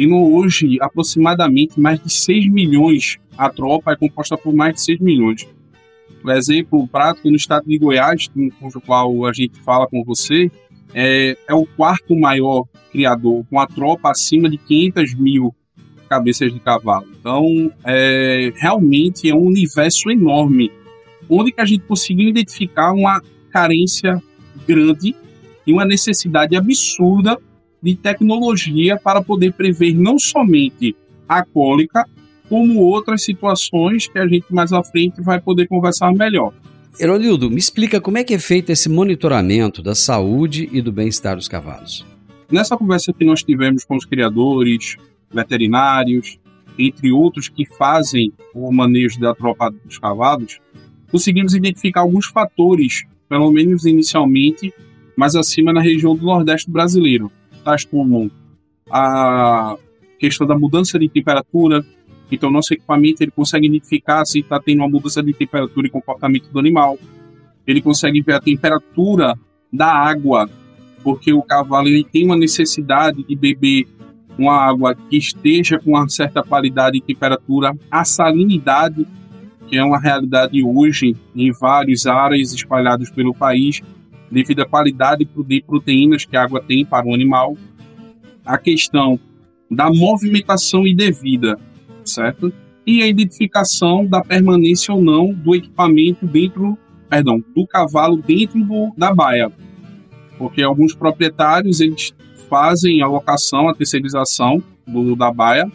Tem 0.00 0.10
hoje 0.10 0.78
aproximadamente 0.80 1.78
mais 1.78 2.02
de 2.02 2.10
6 2.10 2.50
milhões. 2.50 3.18
A 3.36 3.50
tropa 3.50 3.92
é 3.92 3.96
composta 3.96 4.34
por 4.34 4.54
mais 4.54 4.76
de 4.76 4.80
6 4.80 4.98
milhões. 4.98 5.46
Por 6.22 6.32
exemplo, 6.32 6.88
prático 6.88 7.28
no 7.28 7.36
estado 7.36 7.66
de 7.66 7.76
Goiás, 7.76 8.28
com 8.28 8.50
o 8.66 8.80
qual 8.80 9.26
a 9.26 9.32
gente 9.34 9.60
fala 9.60 9.86
com 9.86 10.02
você, 10.02 10.50
é, 10.94 11.36
é 11.46 11.52
o 11.52 11.66
quarto 11.66 12.18
maior 12.18 12.64
criador, 12.90 13.44
com 13.50 13.60
a 13.60 13.66
tropa 13.66 14.10
acima 14.10 14.48
de 14.48 14.56
500 14.56 15.14
mil 15.16 15.54
cabeças 16.08 16.50
de 16.50 16.60
cavalo. 16.60 17.06
Então, 17.20 17.70
é, 17.84 18.54
realmente 18.56 19.28
é 19.28 19.34
um 19.34 19.44
universo 19.44 20.10
enorme, 20.10 20.72
onde 21.28 21.52
que 21.52 21.60
a 21.60 21.66
gente 21.66 21.84
conseguiu 21.84 22.30
identificar 22.30 22.94
uma 22.94 23.20
carência 23.50 24.18
grande 24.66 25.14
e 25.66 25.74
uma 25.74 25.84
necessidade 25.84 26.56
absurda 26.56 27.38
de 27.82 27.94
tecnologia 27.94 28.96
para 28.96 29.22
poder 29.22 29.52
prever 29.52 29.94
não 29.94 30.18
somente 30.18 30.94
a 31.28 31.44
cólica, 31.44 32.04
como 32.48 32.80
outras 32.80 33.22
situações 33.22 34.08
que 34.08 34.18
a 34.18 34.26
gente 34.26 34.46
mais 34.50 34.72
à 34.72 34.82
frente 34.82 35.22
vai 35.22 35.40
poder 35.40 35.68
conversar 35.68 36.12
melhor. 36.12 36.52
Heronildo, 36.98 37.48
me 37.48 37.58
explica 37.58 38.00
como 38.00 38.18
é 38.18 38.24
que 38.24 38.34
é 38.34 38.38
feito 38.38 38.70
esse 38.70 38.88
monitoramento 38.88 39.80
da 39.80 39.94
saúde 39.94 40.68
e 40.72 40.82
do 40.82 40.90
bem-estar 40.90 41.36
dos 41.36 41.46
cavalos. 41.46 42.04
Nessa 42.50 42.76
conversa 42.76 43.12
que 43.12 43.24
nós 43.24 43.42
tivemos 43.44 43.84
com 43.84 43.96
os 43.96 44.04
criadores, 44.04 44.96
veterinários, 45.32 46.38
entre 46.76 47.12
outros 47.12 47.48
que 47.48 47.64
fazem 47.64 48.32
o 48.52 48.72
manejo 48.72 49.20
da 49.20 49.34
tropa 49.34 49.72
dos 49.84 49.98
cavalos, 49.98 50.58
conseguimos 51.10 51.54
identificar 51.54 52.00
alguns 52.00 52.26
fatores, 52.26 53.04
pelo 53.28 53.52
menos 53.52 53.86
inicialmente, 53.86 54.74
mais 55.16 55.36
acima 55.36 55.72
na 55.72 55.80
região 55.80 56.16
do 56.16 56.24
Nordeste 56.24 56.70
brasileiro, 56.70 57.30
tais 57.70 57.84
como 57.84 58.30
a 58.90 59.76
questão 60.18 60.46
da 60.46 60.58
mudança 60.58 60.98
de 60.98 61.08
temperatura. 61.08 61.84
Então, 62.30 62.50
nosso 62.50 62.74
equipamento 62.74 63.22
ele 63.22 63.30
consegue 63.30 63.66
identificar 63.66 64.24
se 64.24 64.40
está 64.40 64.60
tendo 64.60 64.78
uma 64.78 64.88
mudança 64.88 65.22
de 65.22 65.32
temperatura 65.32 65.86
e 65.86 65.90
comportamento 65.90 66.48
do 66.50 66.58
animal. 66.58 66.98
Ele 67.66 67.80
consegue 67.80 68.20
ver 68.20 68.34
a 68.34 68.40
temperatura 68.40 69.34
da 69.72 69.92
água, 69.92 70.48
porque 71.02 71.32
o 71.32 71.42
cavalo 71.42 71.88
ele 71.88 72.04
tem 72.04 72.24
uma 72.24 72.36
necessidade 72.36 73.22
de 73.22 73.36
beber 73.36 73.86
uma 74.38 74.56
água 74.56 74.94
que 74.94 75.16
esteja 75.16 75.78
com 75.78 75.90
uma 75.90 76.08
certa 76.08 76.42
qualidade 76.42 76.98
e 76.98 77.00
temperatura. 77.00 77.76
A 77.90 78.04
salinidade, 78.04 79.06
que 79.68 79.76
é 79.76 79.84
uma 79.84 79.98
realidade 79.98 80.62
hoje 80.64 81.16
em 81.34 81.52
várias 81.52 82.06
áreas 82.06 82.52
espalhadas 82.52 83.10
pelo 83.10 83.34
país, 83.34 83.82
devido 84.30 84.60
à 84.60 84.66
qualidade 84.66 85.28
de 85.46 85.62
proteínas 85.62 86.24
que 86.24 86.36
a 86.36 86.42
água 86.42 86.62
tem 86.62 86.84
para 86.84 87.06
o 87.06 87.14
animal, 87.14 87.56
a 88.44 88.56
questão 88.56 89.18
da 89.70 89.90
movimentação 89.90 90.86
indevida, 90.86 91.58
certo? 92.04 92.52
E 92.86 93.02
a 93.02 93.06
identificação 93.06 94.06
da 94.06 94.20
permanência 94.22 94.92
ou 94.94 95.02
não 95.02 95.32
do 95.32 95.54
equipamento 95.54 96.26
dentro, 96.26 96.76
perdão, 97.08 97.42
do 97.54 97.66
cavalo 97.66 98.16
dentro 98.16 98.62
do, 98.64 98.92
da 98.96 99.14
baia. 99.14 99.50
Porque 100.38 100.62
alguns 100.62 100.94
proprietários 100.94 101.80
eles 101.80 102.12
fazem 102.48 103.02
a 103.02 103.06
locação, 103.06 103.68
a 103.68 103.74
terceirização 103.74 104.62
do, 104.86 105.14
da 105.14 105.32
baia 105.32 105.70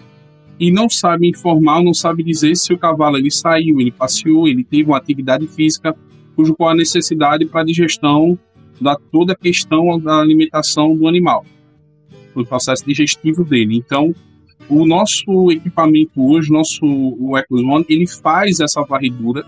e 0.60 0.72
não 0.72 0.90
sabem 0.90 1.30
informar, 1.30 1.84
não 1.84 1.94
sabem 1.94 2.26
dizer 2.26 2.56
se 2.56 2.74
o 2.74 2.78
cavalo 2.78 3.18
ele 3.18 3.32
saiu, 3.32 3.80
ele 3.80 3.92
passeou, 3.92 4.48
ele 4.48 4.64
teve 4.64 4.90
uma 4.90 4.98
atividade 4.98 5.48
física, 5.48 5.96
cujo 6.36 6.56
qual 6.56 6.72
a 6.72 6.76
necessidade 6.76 7.46
para 7.46 7.62
a 7.62 7.66
digestão 7.66 8.38
da 8.80 8.96
toda 9.12 9.34
a 9.34 9.36
questão 9.36 10.00
da 10.00 10.20
alimentação 10.20 10.96
do 10.96 11.08
animal, 11.08 11.46
do 12.36 12.46
processo 12.46 12.86
digestivo 12.86 13.44
dele. 13.44 13.76
Então, 13.76 14.14
o 14.68 14.86
nosso 14.86 15.52
equipamento 15.52 16.22
hoje, 16.22 16.52
nosso 16.52 16.86
o 16.86 17.38
Ecos 17.38 17.62
One, 17.62 17.86
ele 17.88 18.08
faz 18.08 18.60
essa 18.60 18.84
varredura 18.84 19.46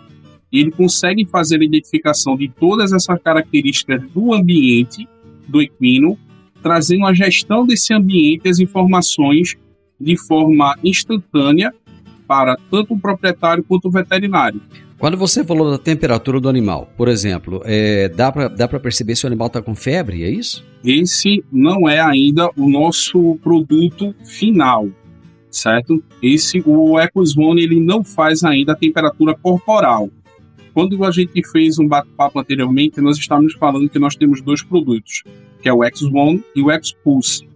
e 0.51 0.59
ele 0.59 0.71
consegue 0.71 1.25
fazer 1.25 1.59
a 1.59 1.65
identificação 1.65 2.37
de 2.37 2.47
todas 2.47 2.93
essas 2.93 3.21
características 3.21 4.01
do 4.11 4.33
ambiente 4.33 5.07
do 5.47 5.61
equino 5.61 6.17
trazendo 6.61 7.05
a 7.05 7.13
gestão 7.13 7.65
desse 7.65 7.93
ambiente, 7.93 8.49
as 8.49 8.59
informações 8.59 9.55
de 9.99 10.17
forma 10.17 10.75
instantânea 10.83 11.73
para 12.27 12.57
tanto 12.69 12.93
o 12.93 12.99
proprietário 12.99 13.63
quanto 13.63 13.87
o 13.87 13.91
veterinário. 13.91 14.61
Quando 14.99 15.15
você 15.15 15.43
falou 15.43 15.69
da 15.69 15.77
temperatura 15.77 16.39
do 16.39 16.49
animal, 16.49 16.91
por 16.97 17.07
exemplo, 17.07 17.61
é, 17.65 18.09
dá 18.09 18.31
para 18.31 18.79
perceber 18.79 19.15
se 19.15 19.25
o 19.25 19.27
animal 19.27 19.45
está 19.45 19.61
com 19.61 19.75
febre, 19.75 20.23
é 20.23 20.29
isso? 20.29 20.65
Esse 20.83 21.43
não 21.51 21.87
é 21.87 21.99
ainda 21.99 22.49
o 22.57 22.67
nosso 22.67 23.37
produto 23.43 24.15
final, 24.23 24.89
certo? 25.51 26.03
Esse, 26.21 26.63
o 26.65 26.99
EcoZone, 26.99 27.61
ele 27.61 27.79
não 27.79 28.03
faz 28.03 28.43
ainda 28.43 28.71
a 28.71 28.75
temperatura 28.75 29.35
corporal. 29.35 30.09
Quando 30.73 31.03
a 31.03 31.11
gente 31.11 31.47
fez 31.47 31.77
um 31.77 31.87
bate-papo 31.87 32.39
anteriormente, 32.39 32.99
nós 32.99 33.19
estávamos 33.19 33.53
falando 33.53 33.89
que 33.89 33.99
nós 33.99 34.15
temos 34.15 34.41
dois 34.41 34.63
produtos, 34.63 35.23
que 35.61 35.69
é 35.69 35.73
o 35.73 35.79
X1 35.79 36.43
e 36.55 36.61
o 36.61 36.71
X-Pulse. 36.71 37.47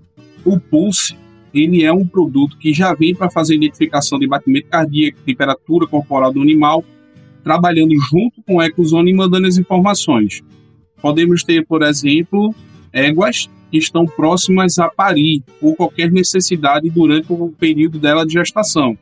O 0.45 0.60
Pulse, 0.60 1.17
ele 1.51 1.83
é 1.83 1.91
um 1.91 2.05
produto 2.05 2.55
que 2.57 2.71
já 2.71 2.93
vem 2.93 3.15
para 3.15 3.31
fazer 3.31 3.55
identificação 3.55 4.19
de 4.19 4.27
batimento 4.27 4.67
cardíaco, 4.67 5.19
temperatura 5.25 5.88
corporal 5.88 6.31
do 6.31 6.41
animal, 6.41 6.86
trabalhando 7.43 7.93
junto 8.00 8.41
com 8.43 8.55
o 8.55 8.62
Ecozone 8.62 9.12
e 9.12 9.13
mandando 9.13 9.48
as 9.48 9.57
informações. 9.57 10.41
Podemos 11.01 11.43
ter, 11.43 11.65
por 11.65 11.81
exemplo, 11.81 12.53
éguas 12.93 13.50
que 13.71 13.77
estão 13.77 14.05
próximas 14.05 14.77
a 14.77 14.89
parir 14.89 15.43
ou 15.62 15.75
qualquer 15.75 16.12
necessidade 16.12 16.89
durante 16.89 17.31
o 17.31 17.50
período 17.50 17.98
dela 18.00 18.25
de 18.25 18.33
gestação. 18.33 18.98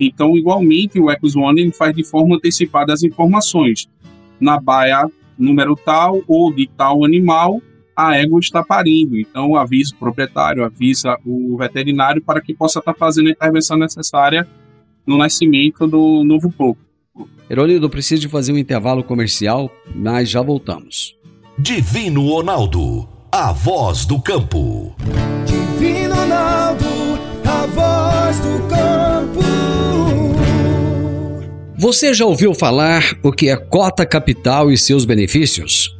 Então, 0.00 0.36
igualmente, 0.36 0.98
o 0.98 1.10
Ecozone 1.10 1.70
faz 1.72 1.94
de 1.94 2.02
forma 2.02 2.36
antecipada 2.36 2.92
as 2.92 3.02
informações. 3.02 3.86
Na 4.40 4.58
baia 4.60 5.08
número 5.38 5.76
tal 5.76 6.22
ou 6.26 6.52
de 6.52 6.68
tal 6.76 7.04
animal, 7.04 7.60
a 7.96 8.16
égua 8.16 8.40
está 8.40 8.64
parindo. 8.64 9.18
Então, 9.18 9.54
avisa 9.56 9.94
o 9.94 9.98
proprietário, 9.98 10.64
avisa 10.64 11.16
o 11.24 11.56
veterinário 11.56 12.22
para 12.22 12.40
que 12.40 12.54
possa 12.54 12.80
estar 12.80 12.94
fazendo 12.94 13.28
a 13.28 13.32
intervenção 13.32 13.76
necessária 13.76 14.48
no 15.06 15.16
nascimento 15.16 15.86
do 15.86 16.24
novo 16.24 16.50
porco. 16.50 16.80
Heronildo, 17.48 17.90
preciso 17.90 18.22
de 18.22 18.28
fazer 18.28 18.52
um 18.52 18.58
intervalo 18.58 19.04
comercial, 19.04 19.70
mas 19.94 20.30
já 20.30 20.40
voltamos. 20.40 21.14
Divino 21.58 22.28
Ronaldo, 22.28 23.08
a 23.30 23.52
voz 23.52 24.06
do 24.06 24.20
campo. 24.20 24.94
Divino 25.44 26.14
Ronaldo, 26.14 26.84
a 27.44 27.66
voz 27.66 28.40
do 28.40 28.68
campo. 28.68 29.40
Você 31.76 32.14
já 32.14 32.24
ouviu 32.24 32.54
falar 32.54 33.18
o 33.22 33.30
que 33.30 33.50
é 33.50 33.56
cota 33.56 34.06
capital 34.06 34.72
e 34.72 34.78
seus 34.78 35.04
benefícios? 35.04 35.98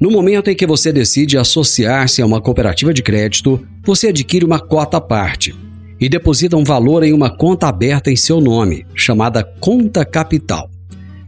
No 0.00 0.10
momento 0.10 0.50
em 0.50 0.56
que 0.56 0.66
você 0.66 0.92
decide 0.92 1.38
associar-se 1.38 2.20
a 2.20 2.26
uma 2.26 2.40
cooperativa 2.40 2.92
de 2.92 3.02
crédito, 3.02 3.64
você 3.84 4.08
adquire 4.08 4.44
uma 4.44 4.58
cota 4.58 4.96
à 4.96 5.00
parte 5.00 5.54
e 6.00 6.08
deposita 6.08 6.56
um 6.56 6.64
valor 6.64 7.02
em 7.02 7.12
uma 7.12 7.30
conta 7.30 7.68
aberta 7.68 8.10
em 8.10 8.16
seu 8.16 8.40
nome, 8.40 8.86
chamada 8.94 9.42
Conta 9.42 10.04
Capital. 10.04 10.70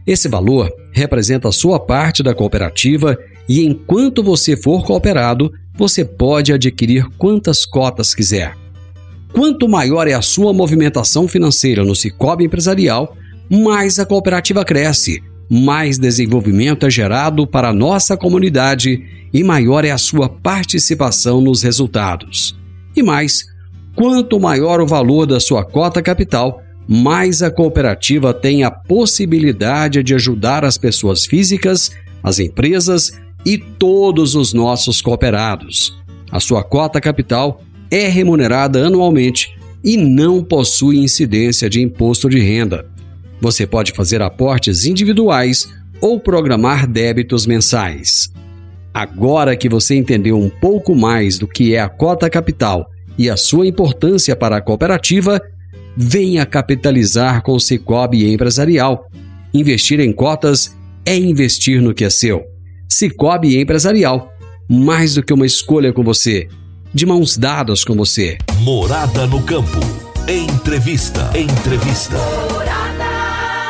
Esse 0.05 0.27
valor 0.27 0.71
representa 0.91 1.49
a 1.49 1.51
sua 1.51 1.79
parte 1.79 2.23
da 2.23 2.33
cooperativa 2.33 3.17
e 3.47 3.63
enquanto 3.65 4.23
você 4.23 4.57
for 4.57 4.85
cooperado, 4.85 5.51
você 5.73 6.03
pode 6.03 6.51
adquirir 6.51 7.07
quantas 7.17 7.65
cotas 7.65 8.15
quiser. 8.15 8.55
Quanto 9.31 9.69
maior 9.69 10.07
é 10.07 10.13
a 10.13 10.21
sua 10.21 10.51
movimentação 10.53 11.27
financeira 11.27 11.83
no 11.83 11.95
Cicobi 11.95 12.45
Empresarial, 12.45 13.15
mais 13.49 13.99
a 13.99 14.05
cooperativa 14.05 14.65
cresce, 14.65 15.21
mais 15.49 15.97
desenvolvimento 15.97 16.85
é 16.85 16.89
gerado 16.89 17.45
para 17.47 17.69
a 17.69 17.73
nossa 17.73 18.17
comunidade 18.17 19.03
e 19.33 19.43
maior 19.43 19.85
é 19.85 19.91
a 19.91 19.97
sua 19.97 20.27
participação 20.27 21.41
nos 21.41 21.61
resultados. 21.61 22.57
E 22.95 23.03
mais, 23.03 23.45
quanto 23.97 24.39
maior 24.39 24.79
o 24.79 24.85
valor 24.85 25.25
da 25.25 25.39
sua 25.39 25.65
cota 25.65 26.03
capital, 26.03 26.61
mais 26.87 27.41
a 27.41 27.49
cooperativa 27.49 28.31
tem 28.31 28.63
a 28.63 28.69
possibilidade 28.69 30.03
de 30.03 30.13
ajudar 30.13 30.63
as 30.63 30.77
pessoas 30.77 31.25
físicas, 31.25 31.89
as 32.21 32.37
empresas 32.37 33.11
e 33.43 33.57
todos 33.57 34.35
os 34.35 34.53
nossos 34.53 35.01
cooperados. 35.01 35.97
A 36.31 36.39
sua 36.39 36.63
cota 36.63 37.01
capital 37.01 37.59
é 37.89 38.07
remunerada 38.07 38.85
anualmente 38.85 39.57
e 39.83 39.97
não 39.97 40.43
possui 40.43 40.99
incidência 40.99 41.67
de 41.67 41.81
imposto 41.81 42.29
de 42.29 42.37
renda. 42.39 42.85
Você 43.41 43.65
pode 43.65 43.93
fazer 43.93 44.21
aportes 44.21 44.85
individuais 44.85 45.67
ou 45.99 46.19
programar 46.19 46.85
débitos 46.85 47.47
mensais. 47.47 48.31
Agora 48.93 49.55
que 49.55 49.67
você 49.67 49.95
entendeu 49.95 50.37
um 50.37 50.49
pouco 50.49 50.95
mais 50.95 51.39
do 51.39 51.47
que 51.47 51.73
é 51.73 51.79
a 51.79 51.89
cota 51.89 52.29
capital 52.29 52.91
e 53.17 53.29
a 53.29 53.37
sua 53.37 53.65
importância 53.65 54.35
para 54.35 54.57
a 54.57 54.61
cooperativa, 54.61 55.41
venha 55.95 56.45
capitalizar 56.45 57.41
com 57.41 57.53
o 57.53 57.59
Cicobi 57.59 58.31
Empresarial. 58.31 59.09
Investir 59.53 59.99
em 59.99 60.13
cotas 60.13 60.75
é 61.05 61.17
investir 61.17 61.81
no 61.81 61.93
que 61.93 62.05
é 62.05 62.09
seu. 62.09 62.43
Cicobi 62.87 63.59
Empresarial, 63.59 64.31
mais 64.69 65.15
do 65.15 65.23
que 65.23 65.33
uma 65.33 65.45
escolha 65.45 65.91
com 65.91 66.03
você, 66.03 66.47
de 66.93 67.05
mãos 67.05 67.37
dadas 67.37 67.83
com 67.83 67.95
você. 67.95 68.37
Morada 68.59 69.25
no 69.25 69.41
campo. 69.41 69.79
Entrevista. 70.27 71.31
Entrevista. 71.37 72.17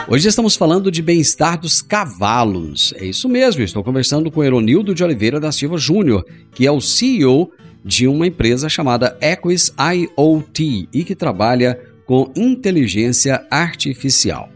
Hoje 0.10 0.28
estamos 0.30 0.56
falando 0.56 0.90
de 0.90 1.02
bem-estar 1.02 1.60
dos 1.60 1.82
cavalos. 1.82 2.94
É 2.98 3.06
isso 3.06 3.28
mesmo, 3.28 3.62
estou 3.62 3.84
conversando 3.84 4.32
com 4.32 4.44
Eronildo 4.44 4.96
de 4.96 5.04
Oliveira 5.04 5.40
da 5.40 5.52
Silva 5.52 5.78
Júnior, 5.78 6.26
que 6.54 6.66
é 6.66 6.72
o 6.72 6.80
CEO 6.80 7.52
de 7.88 8.06
uma 8.06 8.28
empresa 8.28 8.68
chamada 8.68 9.18
Equis 9.22 9.74
IoT 9.80 10.90
e 10.94 11.06
que 11.06 11.16
trabalha 11.16 11.80
com 12.06 12.30
inteligência 12.36 13.46
artificial. 13.50 14.50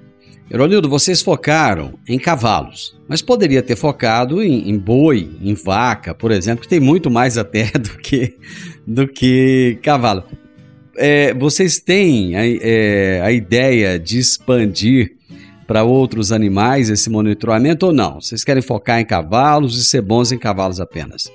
Eronildo, 0.50 0.90
vocês 0.90 1.22
focaram 1.22 1.94
em 2.06 2.20
cavalos, 2.20 2.94
mas 3.08 3.22
poderia 3.22 3.64
ter 3.64 3.78
focado 3.78 4.44
em, 4.44 4.70
em, 4.70 4.78
boi, 4.78 5.30
em 5.42 5.54
vaca, 5.54 6.14
por 6.14 6.30
exemplo, 6.30 6.62
que 6.62 6.68
tem 6.68 6.82
muito 6.82 7.10
mais 7.10 7.38
até 7.38 7.72
do 7.80 7.98
que, 8.00 8.38
do 8.86 9.08
que 9.08 9.80
cavalo. 9.82 10.26
É, 10.98 11.34
vocês 11.34 11.80
têm 11.80 12.36
a, 12.36 12.42
é, 12.46 13.22
a 13.24 13.32
ideia 13.32 13.98
de 13.98 14.20
expandir 14.20 15.16
para 15.66 15.86
outros 15.86 16.34
animais 16.34 16.90
esse 16.90 17.10
monitoramento 17.10 17.86
ou 17.86 17.94
não? 17.94 18.20
Vocês 18.20 18.44
querem 18.44 18.62
focar 18.62 19.00
em 19.00 19.06
cavalos 19.06 19.78
e 19.78 19.86
ser 19.86 20.02
bons 20.02 20.34
em 20.34 20.38
cavalos 20.38 20.82
apenas? 20.82 21.32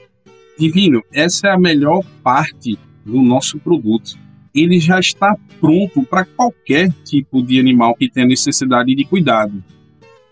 Divino, 0.59 1.03
essa 1.13 1.49
é 1.49 1.51
a 1.51 1.59
melhor 1.59 2.03
parte 2.23 2.79
do 3.05 3.21
nosso 3.21 3.59
produto. 3.59 4.19
Ele 4.55 4.81
já 4.81 4.99
está 4.99 5.37
pronto 5.61 6.03
para 6.03 6.25
qualquer 6.25 6.91
tipo 7.05 7.43
de 7.43 7.61
animal 7.61 7.95
que 7.95 8.09
tenha 8.09 8.27
necessidade 8.27 8.95
de 8.95 9.05
cuidado. 9.05 9.63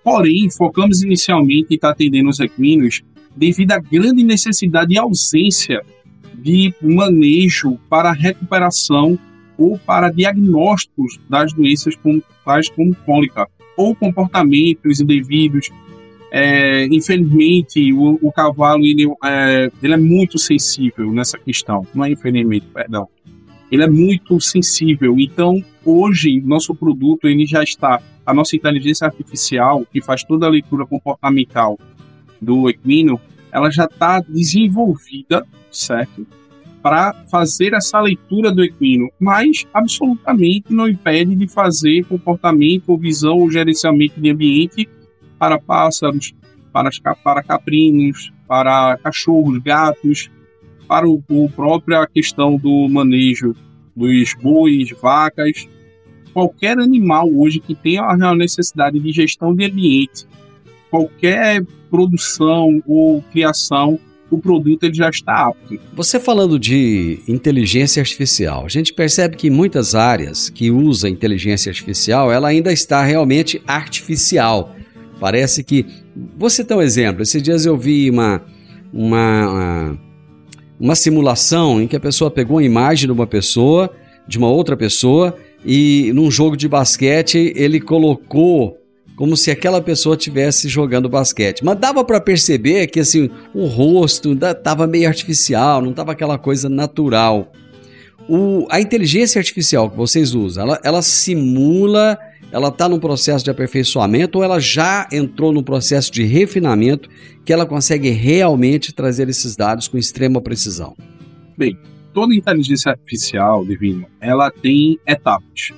Porém, 0.03 0.49
focamos 0.51 1.03
inicialmente 1.03 1.69
em 1.71 1.75
estar 1.75 1.91
atendendo 1.91 2.31
os 2.31 2.41
equinos 2.41 3.03
devido 3.37 3.73
à 3.73 3.79
grande 3.79 4.23
necessidade 4.25 4.95
e 4.95 4.99
ausência 4.99 5.83
de 6.35 6.73
manejo 6.81 7.79
para 7.89 8.13
recuperação 8.13 9.19
ou 9.59 9.79
para 9.79 10.11
diagnósticos 10.11 11.21
das 11.29 11.53
doenças 11.53 11.97
como, 11.97 12.23
tais 12.45 12.71
como 12.71 12.95
cólica 12.95 13.47
ou 13.77 13.95
comportamentos 13.95 15.01
indevidos 15.01 15.71
é, 16.37 16.87
infelizmente, 16.87 17.93
o, 17.93 18.19
o, 18.21 18.33
cavalo 18.33 18.85
ele 18.85 19.07
é, 19.25 19.71
ele 19.81 19.93
é 19.95 19.97
muito 19.97 20.37
sensível 20.37 21.13
nessa 21.13 21.39
questão. 21.39 21.87
Não 21.95 22.05
é 22.05 22.11
infelizmente, 22.11 22.67
perdão. 22.75 23.09
Ele 23.71 23.85
é 23.85 23.89
muito 23.89 24.41
sensível. 24.41 25.15
Então, 25.17 25.63
hoje, 25.85 26.41
nosso 26.41 26.75
produto 26.75 27.29
ele 27.29 27.47
já 27.47 27.63
está. 27.63 28.03
A 28.27 28.35
nossa 28.35 28.57
inteligência 28.57 29.07
artificial, 29.07 29.87
que 29.93 30.03
faz 30.03 30.25
toda 30.25 30.47
a 30.47 30.51
leitura 30.51 30.85
comportamental 30.85 31.79
do 32.43 32.69
equino, 32.69 33.21
ela 33.53 33.71
já 33.71 33.85
está 33.85 34.19
desenvolvida, 34.19 35.47
certo? 35.71 36.27
Para 36.83 37.15
fazer 37.31 37.75
essa 37.75 38.01
leitura 38.01 38.51
do 38.51 38.65
equino, 38.65 39.09
mas 39.21 39.69
absolutamente 39.73 40.73
não 40.73 40.89
impede 40.89 41.37
de 41.37 41.47
fazer 41.47 42.05
comportamento, 42.07 42.99
visão 42.99 43.39
ou 43.39 43.49
gerenciamento 43.49 44.21
de 44.21 44.31
ambiente 44.31 44.89
para 45.39 45.59
pássaros, 45.59 46.35
para, 46.73 46.91
para 47.23 47.43
caprinos, 47.43 48.33
para 48.47 48.99
cachorros, 48.99 49.59
gatos, 49.59 50.31
para 50.89 51.09
o, 51.09 51.23
o 51.29 51.49
própria 51.51 52.07
questão 52.07 52.57
do 52.57 52.89
manejo 52.89 53.55
dos 53.97 54.35
bois, 54.35 54.91
vacas, 55.01 55.69
qualquer 56.33 56.79
animal 56.79 57.31
hoje 57.33 57.61
que 57.61 57.75
tenha 57.75 58.03
a 58.03 58.35
necessidade 58.35 58.99
de 58.99 59.13
gestão 59.13 59.55
de 59.55 59.65
ambiente, 59.65 60.27
qualquer 60.91 61.65
produção 61.89 62.83
ou 62.87 63.23
criação, 63.33 63.99
o 64.31 64.39
produto 64.39 64.83
ele 64.83 64.95
já 64.95 65.09
está 65.09 65.47
apto. 65.47 65.79
Você 65.95 66.19
falando 66.19 66.59
de 66.59 67.21
inteligência 67.29 68.01
artificial, 68.01 68.65
a 68.65 68.69
gente 68.69 68.93
percebe 68.93 69.37
que 69.37 69.47
em 69.47 69.51
muitas 69.51 69.95
áreas 69.95 70.51
que 70.51 70.71
usa 70.73 71.09
inteligência 71.09 71.71
artificial, 71.71 72.33
ela 72.33 72.49
ainda 72.49 72.73
está 72.73 73.05
realmente 73.05 73.63
artificial. 73.67 74.74
Parece 75.21 75.63
que. 75.63 75.87
Você 76.37 76.65
tem 76.65 76.77
um 76.77 76.83
exemplo. 76.83 77.23
Esses 77.23 77.43
dias 77.43 77.67
eu 77.67 77.77
vi 77.77 78.11
uma, 78.11 78.43
uma, 78.93 79.99
uma 80.79 80.95
simulação 80.95 81.81
em 81.81 81.87
que 81.87 81.97
a 81.97 82.01
pessoa 82.01 82.31
pegou 82.31 82.57
uma 82.57 82.65
imagem 82.65 83.07
de 83.07 83.13
uma 83.13 83.27
pessoa, 83.27 83.91
de 84.27 84.39
uma 84.39 84.49
outra 84.49 84.77
pessoa, 84.77 85.37
e 85.65 86.13
num 86.15 86.31
jogo 86.31 86.57
de 86.57 86.69
basquete 86.69 87.53
ele 87.57 87.81
colocou 87.81 88.79
como 89.17 89.37
se 89.37 89.51
aquela 89.51 89.81
pessoa 89.81 90.17
estivesse 90.17 90.69
jogando 90.69 91.09
basquete. 91.09 91.65
Mas 91.65 91.79
dava 91.79 92.05
para 92.05 92.21
perceber 92.21 92.87
que 92.89 93.01
assim, 93.01 93.31
o 93.55 93.67
rosto 93.67 94.33
estava 94.33 94.87
meio 94.87 95.09
artificial, 95.09 95.81
não 95.81 95.91
estava 95.91 96.13
aquela 96.13 96.37
coisa 96.37 96.69
natural. 96.69 97.53
O, 98.29 98.67
a 98.71 98.81
inteligência 98.81 99.39
artificial 99.39 99.91
que 99.91 99.97
vocês 99.97 100.35
usam, 100.35 100.65
ela, 100.65 100.81
ela 100.83 101.03
simula, 101.03 102.19
ela 102.55 102.69
está 102.69 102.89
num 102.89 103.01
processo 103.01 103.45
de 103.45 103.51
aperfeiçoamento 103.51 104.39
ou 104.39 104.45
ela 104.45 104.61
já 104.61 105.09
entrou 105.11 105.53
num 105.53 105.63
processo 105.63 106.13
de 106.13 106.23
refinamento 106.23 107.11
que 107.45 107.53
ela 107.53 107.67
consegue 107.67 108.11
realmente 108.11 108.95
trazer 108.95 109.29
esses 109.29 109.57
dados 109.57 109.89
com 109.89 109.99
extrema 109.99 110.41
precisão? 110.41 110.97
Bem, 111.59 111.77
toda 112.13 112.33
inteligência 112.33 112.93
artificial, 112.93 113.67
Divino, 113.67 114.07
ela 114.21 114.53
tem 114.53 114.97
etapas. 115.05 115.73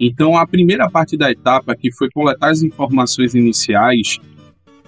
Então, 0.00 0.36
a 0.36 0.44
primeira 0.44 0.90
parte 0.90 1.16
da 1.16 1.30
etapa, 1.30 1.76
que 1.76 1.92
foi 1.92 2.10
coletar 2.10 2.50
as 2.50 2.60
informações 2.60 3.36
iniciais, 3.36 4.18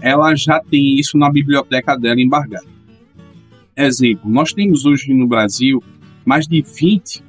ela 0.00 0.34
já 0.34 0.58
tem 0.58 0.98
isso 0.98 1.16
na 1.16 1.30
biblioteca 1.30 1.96
dela 1.96 2.20
embargada. 2.20 2.66
Exemplo, 3.76 4.28
nós 4.28 4.52
temos 4.52 4.84
hoje 4.84 5.14
no 5.14 5.28
Brasil 5.28 5.80
mais 6.24 6.48
de 6.48 6.60
20 6.62 7.22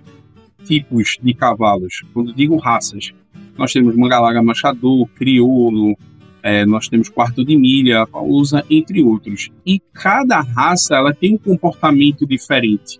tipos 0.66 1.20
de 1.22 1.34
cavalos, 1.36 2.02
quando 2.12 2.34
digo 2.34 2.58
raças. 2.58 3.14
Nós 3.58 3.72
temos 3.72 3.96
Mangalaga 3.96 4.42
Machador, 4.42 5.08
Crioulo, 5.16 5.98
é, 6.42 6.66
nós 6.66 6.88
temos 6.88 7.10
Quarto 7.10 7.46
de 7.46 7.56
Milha, 7.56 8.06
Pausa, 8.08 8.66
entre 8.70 9.02
outros. 9.02 9.50
E 9.66 9.80
cada 9.94 10.42
raça 10.42 10.96
ela 10.96 11.14
tem 11.14 11.36
um 11.36 11.38
comportamento 11.38 12.26
diferente. 12.26 13.00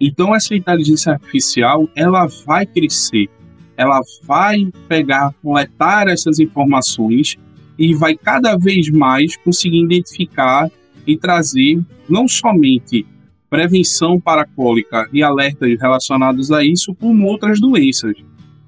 Então 0.00 0.34
essa 0.34 0.54
inteligência 0.54 1.12
artificial 1.12 1.88
ela 1.94 2.26
vai 2.44 2.66
crescer 2.66 3.28
ela 3.76 4.00
vai 4.24 4.70
pegar, 4.88 5.34
coletar 5.42 6.08
essas 6.08 6.38
informações 6.38 7.36
e 7.78 7.94
vai 7.94 8.16
cada 8.16 8.56
vez 8.56 8.88
mais 8.90 9.36
conseguir 9.36 9.82
identificar 9.82 10.70
e 11.06 11.16
trazer 11.16 11.80
não 12.08 12.28
somente 12.28 13.06
prevenção 13.50 14.20
para 14.20 14.46
cólica 14.46 15.08
e 15.12 15.22
alertas 15.22 15.78
relacionados 15.80 16.50
a 16.50 16.64
isso, 16.64 16.94
como 16.94 17.26
outras 17.26 17.60
doenças. 17.60 18.14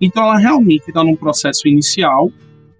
Então, 0.04 0.22
ela 0.22 0.36
realmente 0.36 0.88
está 0.88 1.02
num 1.02 1.16
processo 1.16 1.66
inicial, 1.66 2.30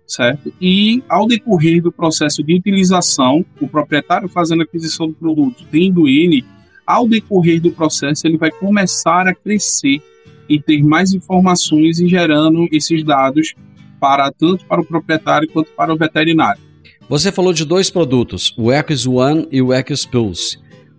certo? 0.07 0.53
E 0.61 1.03
ao 1.09 1.27
decorrer 1.27 1.83
do 1.83 1.91
processo 1.91 2.43
de 2.43 2.55
utilização, 2.55 3.45
o 3.59 3.67
proprietário 3.67 4.29
fazendo 4.29 4.61
a 4.61 4.65
aquisição 4.65 5.07
do 5.07 5.15
produto, 5.15 5.65
tendo 5.71 6.07
ele, 6.07 6.45
ao 6.87 7.09
decorrer 7.09 7.63
do 7.63 7.71
processo, 7.71 8.27
ele 8.27 8.37
vai 8.37 8.51
começar 8.51 9.27
a 9.27 9.35
crescer 9.35 10.03
e 10.47 10.61
ter 10.61 10.83
mais 10.83 11.15
informações 11.15 11.99
e 11.99 12.07
gerando 12.07 12.69
esses 12.71 13.03
dados 13.03 13.55
para 13.99 14.31
tanto 14.31 14.67
para 14.67 14.83
o 14.83 14.85
proprietário 14.85 15.49
quanto 15.49 15.71
para 15.71 15.95
o 15.95 15.97
veterinário. 15.97 16.61
Você 17.09 17.33
falou 17.33 17.55
de 17.55 17.65
dois 17.65 17.89
produtos, 17.91 18.55
o 18.59 18.71
Ecos 18.71 19.07
One 19.07 19.49
e 19.51 19.63
o 19.63 19.73
Ecos 19.73 20.05
Pulse. 20.05 20.59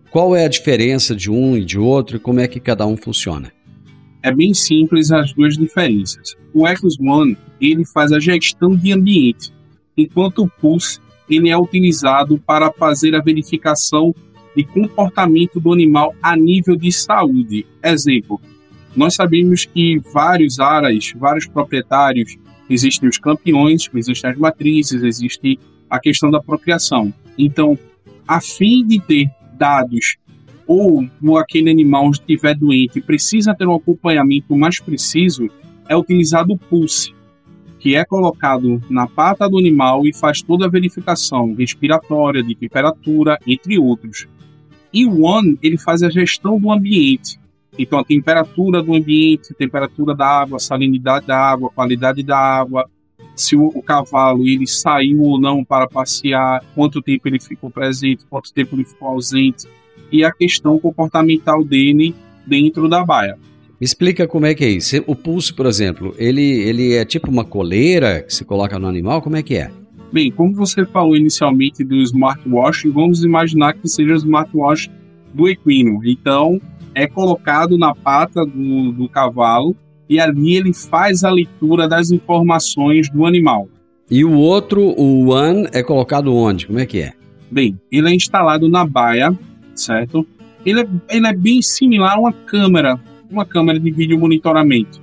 Qual 0.09 0.35
é 0.35 0.45
a 0.45 0.49
diferença 0.49 1.15
de 1.15 1.29
um 1.29 1.55
e 1.55 1.63
de 1.63 1.77
outro 1.77 2.17
e 2.17 2.19
como 2.19 2.39
é 2.39 2.47
que 2.47 2.59
cada 2.59 2.87
um 2.87 2.97
funciona? 2.97 3.51
É 4.25 4.31
bem 4.31 4.55
simples 4.55 5.11
as 5.11 5.31
duas 5.33 5.55
diferenças. 5.55 6.35
O 6.51 6.67
Ecos 6.67 6.97
One 6.99 7.37
ele 7.61 7.85
faz 7.85 8.11
a 8.11 8.19
gestão 8.19 8.75
de 8.75 8.91
ambiente, 8.91 9.53
enquanto 9.95 10.41
o 10.41 10.49
Pulse 10.49 10.99
ele 11.29 11.51
é 11.51 11.55
utilizado 11.55 12.39
para 12.39 12.71
fazer 12.71 13.15
a 13.15 13.21
verificação 13.21 14.15
de 14.55 14.63
comportamento 14.63 15.59
do 15.59 15.71
animal 15.71 16.15
a 16.23 16.35
nível 16.35 16.75
de 16.75 16.91
saúde. 16.91 17.67
Exemplo, 17.83 18.41
nós 18.95 19.13
sabemos 19.13 19.63
que 19.63 19.99
vários 20.11 20.59
aras, 20.59 21.13
vários 21.15 21.45
proprietários, 21.45 22.35
existem 22.67 23.07
os 23.07 23.19
campeões, 23.19 23.87
existem 23.93 24.31
as 24.31 24.37
matrizes, 24.39 25.03
existe 25.03 25.59
a 25.87 25.99
questão 25.99 26.31
da 26.31 26.41
procriação. 26.41 27.13
Então, 27.37 27.77
a 28.27 28.41
fim 28.41 28.83
de 28.87 28.99
ter 28.99 29.29
dados 29.53 30.17
ou 30.67 31.07
aquele 31.37 31.69
animal 31.69 32.09
estiver 32.11 32.55
doente 32.55 33.01
precisa 33.01 33.53
ter 33.53 33.67
um 33.67 33.75
acompanhamento 33.75 34.55
mais 34.55 34.79
preciso, 34.79 35.49
é 35.87 35.95
utilizado 35.95 36.53
o 36.53 36.57
pulse, 36.57 37.13
que 37.79 37.95
é 37.95 38.03
colocado 38.03 38.81
na 38.89 39.07
pata 39.07 39.47
do 39.47 39.59
animal 39.59 40.07
e 40.07 40.13
faz 40.13 40.41
toda 40.41 40.65
a 40.65 40.69
verificação 40.69 41.53
respiratória, 41.53 42.41
de 42.41 42.55
temperatura, 42.55 43.37
entre 43.45 43.77
outros. 43.77 44.27
E 44.91 45.05
o 45.05 45.21
One, 45.23 45.57
ele 45.61 45.77
faz 45.77 46.01
a 46.01 46.09
gestão 46.09 46.59
do 46.59 46.71
ambiente. 46.71 47.39
Então, 47.77 47.99
a 47.99 48.05
temperatura 48.05 48.81
do 48.81 48.93
ambiente, 48.93 49.53
temperatura 49.53 50.15
da 50.15 50.25
água, 50.25 50.59
salinidade 50.59 51.27
da 51.27 51.37
água, 51.37 51.69
qualidade 51.69 52.23
da 52.23 52.37
água, 52.37 52.89
se 53.35 53.55
o, 53.55 53.67
o, 53.67 53.83
cavalo 53.83 54.47
ele 54.47 54.65
saiu 54.65 55.21
ou 55.21 55.39
não 55.39 55.63
para 55.63 55.87
passear, 55.87 56.63
quanto 56.73 57.01
tempo 57.01 57.27
ele 57.27 57.39
ficou 57.39 57.69
presente, 57.69 58.25
quanto 58.29 58.53
tempo 58.53 58.75
ele 58.75 58.85
ficou 58.85 59.09
ausente, 59.09 59.67
e 60.11 60.23
a 60.23 60.31
questão 60.31 60.79
comportamental 60.79 61.63
dele 61.63 62.15
dentro 62.45 62.87
da 62.87 63.03
baia. 63.03 63.37
Me 63.79 63.85
explica 63.85 64.27
como 64.27 64.45
é 64.45 64.53
que 64.53 64.63
é 64.63 64.69
isso. 64.69 65.03
O 65.05 65.15
pulso, 65.15 65.53
por 65.53 65.65
exemplo, 65.65 66.15
ele, 66.17 66.41
ele 66.41 66.93
é 66.93 67.03
tipo 67.03 67.29
uma 67.29 67.43
coleira 67.43 68.21
que 68.21 68.33
se 68.33 68.45
coloca 68.45 68.79
no 68.79 68.87
animal? 68.87 69.21
Como 69.21 69.35
é 69.35 69.43
que 69.43 69.55
é? 69.55 69.69
Bem, 70.11 70.31
como 70.31 70.53
você 70.53 70.85
falou 70.85 71.17
inicialmente 71.17 71.83
do 71.83 71.95
smartwatch, 71.95 72.87
vamos 72.89 73.23
imaginar 73.23 73.73
que 73.73 73.87
seja 73.87 74.13
o 74.13 74.17
smartwatch 74.17 74.89
do 75.33 75.49
equino. 75.49 75.99
Então, 76.05 76.61
é 76.93 77.05
colocado 77.05 77.77
na 77.77 77.93
pata 77.93 78.45
do, 78.45 78.93
do 78.93 79.09
cavalo 79.09 79.75
e 80.07 80.19
ali 80.19 80.55
ele 80.55 80.73
faz 80.73 81.23
a 81.23 81.29
leitura 81.29 81.87
das 81.87 82.11
informações 82.11 83.09
do 83.09 83.25
animal. 83.25 83.67
E 84.09 84.23
o 84.23 84.33
outro, 84.33 84.81
o 84.81 85.31
One, 85.31 85.67
é 85.73 85.83
colocado 85.83 86.33
onde? 86.33 86.67
Como 86.67 86.79
é 86.79 86.85
que 86.85 87.01
é? 87.01 87.13
Bem, 87.51 87.77
ele 87.91 88.09
é 88.09 88.15
instalado 88.15 88.69
na 88.69 88.85
baia, 88.85 89.37
certo? 89.75 90.25
Ele 90.65 90.81
é, 90.81 90.87
ele 91.09 91.27
é 91.27 91.33
bem 91.33 91.61
similar 91.61 92.15
a 92.15 92.19
uma 92.19 92.33
câmera, 92.33 92.99
uma 93.29 93.45
câmera 93.45 93.79
de 93.79 93.91
vídeo 93.91 94.17
monitoramento. 94.17 95.01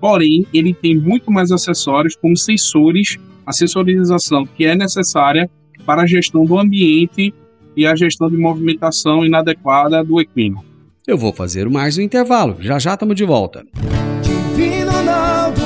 Porém, 0.00 0.46
ele 0.52 0.74
tem 0.74 0.96
muito 0.96 1.30
mais 1.30 1.50
acessórios, 1.50 2.16
como 2.16 2.36
sensores, 2.36 3.18
a 3.46 3.52
sensorização 3.52 4.46
que 4.46 4.64
é 4.64 4.74
necessária 4.74 5.50
para 5.84 6.02
a 6.02 6.06
gestão 6.06 6.44
do 6.44 6.58
ambiente 6.58 7.34
e 7.76 7.86
a 7.86 7.94
gestão 7.94 8.30
de 8.30 8.36
movimentação 8.36 9.24
inadequada 9.24 10.02
do 10.02 10.20
equino. 10.20 10.64
Eu 11.06 11.18
vou 11.18 11.32
fazer 11.32 11.68
mais 11.68 11.98
um 11.98 12.02
intervalo. 12.02 12.56
Já 12.60 12.78
já 12.78 12.94
estamos 12.94 13.16
de 13.16 13.24
volta. 13.24 13.64
Divino 14.22 14.90
Ronaldo, 14.90 15.62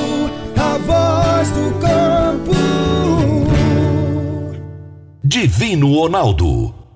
a 0.57 0.77
voz 0.79 1.51
do 1.51 1.79
campo. 1.79 2.51
Divino 5.23 5.93
Ronaldo, 5.93 6.73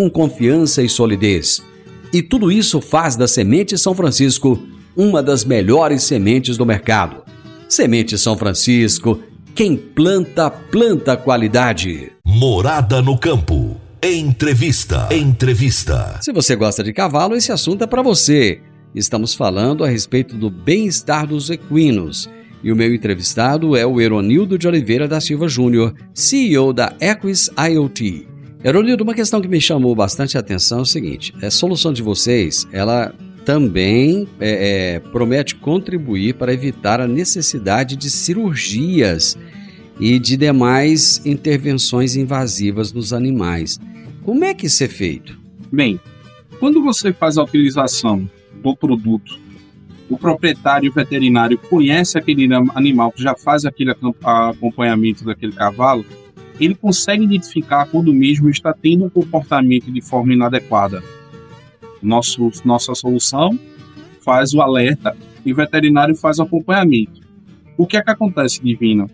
com 0.00 0.08
confiança 0.08 0.82
e 0.82 0.88
solidez. 0.88 1.62
E 2.10 2.22
tudo 2.22 2.50
isso 2.50 2.80
faz 2.80 3.16
da 3.16 3.28
Semente 3.28 3.76
São 3.76 3.94
Francisco 3.94 4.58
uma 4.96 5.22
das 5.22 5.44
melhores 5.44 6.04
sementes 6.04 6.56
do 6.56 6.64
mercado. 6.64 7.22
Semente 7.68 8.16
São 8.16 8.34
Francisco, 8.34 9.20
quem 9.54 9.76
planta, 9.76 10.50
planta 10.50 11.18
qualidade. 11.18 12.12
Morada 12.24 13.02
no 13.02 13.18
campo. 13.18 13.76
Entrevista. 14.02 15.06
Entrevista. 15.14 16.18
Se 16.22 16.32
você 16.32 16.56
gosta 16.56 16.82
de 16.82 16.94
cavalo, 16.94 17.36
esse 17.36 17.52
assunto 17.52 17.84
é 17.84 17.86
para 17.86 18.00
você. 18.00 18.60
Estamos 18.94 19.34
falando 19.34 19.84
a 19.84 19.88
respeito 19.88 20.34
do 20.34 20.48
bem-estar 20.48 21.26
dos 21.26 21.50
equinos. 21.50 22.26
E 22.64 22.72
o 22.72 22.76
meu 22.76 22.94
entrevistado 22.94 23.76
é 23.76 23.84
o 23.84 24.00
Eronildo 24.00 24.56
de 24.56 24.66
Oliveira 24.66 25.06
da 25.06 25.20
Silva 25.20 25.46
Júnior, 25.46 25.94
CEO 26.14 26.72
da 26.72 26.94
Equis 27.00 27.50
IoT. 27.58 28.29
Eronildo, 28.62 29.04
uma 29.04 29.14
questão 29.14 29.40
que 29.40 29.48
me 29.48 29.60
chamou 29.60 29.94
bastante 29.94 30.36
a 30.36 30.40
atenção 30.40 30.80
é 30.80 30.82
o 30.82 30.86
seguinte: 30.86 31.32
a 31.42 31.50
solução 31.50 31.92
de 31.92 32.02
vocês, 32.02 32.68
ela 32.70 33.14
também 33.44 34.28
é, 34.38 34.96
é, 34.96 35.00
promete 35.00 35.54
contribuir 35.54 36.34
para 36.34 36.52
evitar 36.52 37.00
a 37.00 37.08
necessidade 37.08 37.96
de 37.96 38.10
cirurgias 38.10 39.36
e 39.98 40.18
de 40.18 40.36
demais 40.36 41.24
intervenções 41.24 42.16
invasivas 42.16 42.92
nos 42.92 43.14
animais. 43.14 43.80
Como 44.22 44.44
é 44.44 44.52
que 44.52 44.66
isso 44.66 44.84
é 44.84 44.88
feito? 44.88 45.38
Bem, 45.72 45.98
quando 46.58 46.82
você 46.82 47.14
faz 47.14 47.38
a 47.38 47.42
utilização 47.42 48.28
do 48.62 48.76
produto, 48.76 49.38
o 50.08 50.18
proprietário 50.18 50.92
veterinário 50.92 51.56
conhece 51.56 52.18
aquele 52.18 52.46
animal 52.74 53.10
que 53.10 53.22
já 53.22 53.34
faz 53.34 53.64
aquele 53.64 53.90
acompanhamento 53.90 55.24
daquele 55.24 55.52
cavalo, 55.52 56.04
ele 56.60 56.74
consegue 56.74 57.24
identificar 57.24 57.86
quando 57.86 58.12
mesmo 58.12 58.50
está 58.50 58.72
tendo 58.72 59.06
um 59.06 59.10
comportamento 59.10 59.90
de 59.90 60.00
forma 60.00 60.34
inadequada. 60.34 61.02
Nosso, 62.02 62.50
nossa 62.64 62.94
solução 62.94 63.58
faz 64.20 64.52
o 64.52 64.60
alerta 64.60 65.16
e 65.44 65.52
o 65.52 65.56
veterinário 65.56 66.14
faz 66.14 66.38
o 66.38 66.42
acompanhamento. 66.42 67.20
O 67.76 67.86
que 67.86 67.96
é 67.96 68.02
que 68.02 68.10
acontece, 68.10 68.62
Divino? 68.62 69.08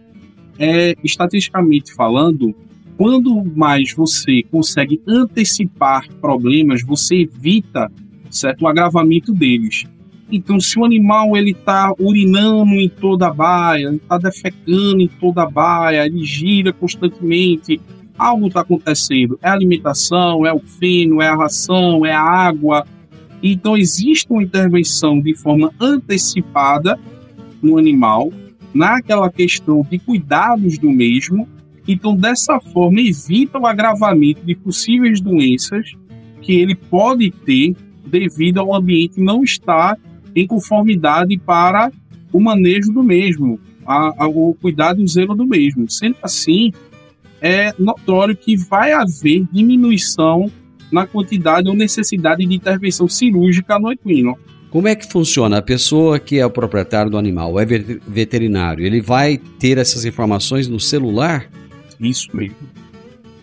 É, 0.59 0.97
estatisticamente 1.05 1.95
falando, 1.95 2.55
quando 2.97 3.45
mais 3.55 3.93
você 3.93 4.43
consegue 4.51 5.01
antecipar 5.07 6.09
problemas, 6.21 6.83
você 6.83 7.23
evita 7.23 7.91
certo, 8.31 8.63
o 8.63 8.69
agravamento 8.69 9.33
deles. 9.33 9.85
Então, 10.31 10.59
se 10.59 10.79
o 10.79 10.85
animal 10.85 11.37
ele 11.37 11.53
está 11.53 11.93
urinando 11.99 12.75
em 12.75 12.89
toda 12.89 13.29
a 13.29 13.33
baia, 13.33 13.91
está 13.95 14.19
defecando 14.19 15.01
em 15.01 15.09
toda 15.09 15.43
a 15.43 15.51
baia, 15.51 16.05
ele 16.05 16.25
gira 16.25 16.73
constantemente, 16.73 17.81
algo 18.19 18.49
está 18.49 18.61
acontecendo. 18.61 19.39
É 19.41 19.49
a 19.49 19.53
alimentação, 19.53 20.45
é 20.45 20.53
o 20.53 20.59
feno, 20.59 21.23
é 21.23 21.29
a 21.29 21.37
ração, 21.37 22.05
é 22.05 22.13
a 22.13 22.21
água. 22.21 22.85
Então, 23.41 23.77
existe 23.77 24.27
uma 24.29 24.43
intervenção 24.43 25.21
de 25.21 25.35
forma 25.35 25.73
antecipada 25.81 26.99
no 27.63 27.79
animal, 27.79 28.33
naquela 28.75 29.31
questão 29.31 29.87
de 29.89 29.99
cuidados 29.99 30.77
do 30.77 30.91
mesmo. 30.91 31.49
Então, 31.87 32.17
dessa 32.17 32.59
forma, 32.59 33.01
evita 33.01 33.61
o 33.61 33.67
agravamento 33.67 34.45
de 34.45 34.57
possíveis 34.57 35.21
doenças 35.21 35.93
que 36.43 36.53
ele 36.53 36.75
pode 36.75 37.31
ter 37.31 37.77
devido 38.05 38.59
ao 38.59 38.75
ambiente 38.75 39.21
não 39.21 39.45
estar 39.45 39.97
em 40.37 40.47
conformidade 40.47 41.39
para 41.39 41.91
o 42.31 42.39
manejo 42.39 42.93
do 42.93 43.03
mesmo, 43.03 43.59
a, 43.87 44.25
a, 44.25 44.29
o 44.29 44.55
cuidado 44.61 45.01
e 45.01 45.05
o 45.05 45.09
zelo 45.09 45.35
do 45.35 45.47
mesmo. 45.47 45.91
Sendo 45.91 46.17
assim, 46.23 46.71
é 47.41 47.73
notório 47.79 48.37
que 48.37 48.55
vai 48.57 48.93
haver 48.93 49.47
diminuição 49.51 50.53
na 50.93 51.07
quantidade 51.07 51.69
ou 51.69 51.75
necessidade 51.75 52.45
de 52.45 52.55
intervenção 52.55 53.09
cirúrgica 53.09 53.79
no 53.79 53.91
equino. 53.91 54.37
Como 54.71 54.87
é 54.87 54.95
que 54.95 55.11
funciona? 55.11 55.59
A 55.59 55.63
pessoa 55.63 56.19
que 56.19 56.39
é 56.39 56.45
o 56.45 56.51
proprietário 56.51 57.11
do 57.11 57.17
animal, 57.17 57.59
é 57.59 57.65
veterinário, 57.65 58.85
ele 58.85 59.01
vai 59.01 59.39
ter 59.59 59.79
essas 59.79 60.05
informações 60.05 60.69
no 60.69 60.79
celular? 60.79 61.49
Isso 61.99 62.29
mesmo. 62.37 62.57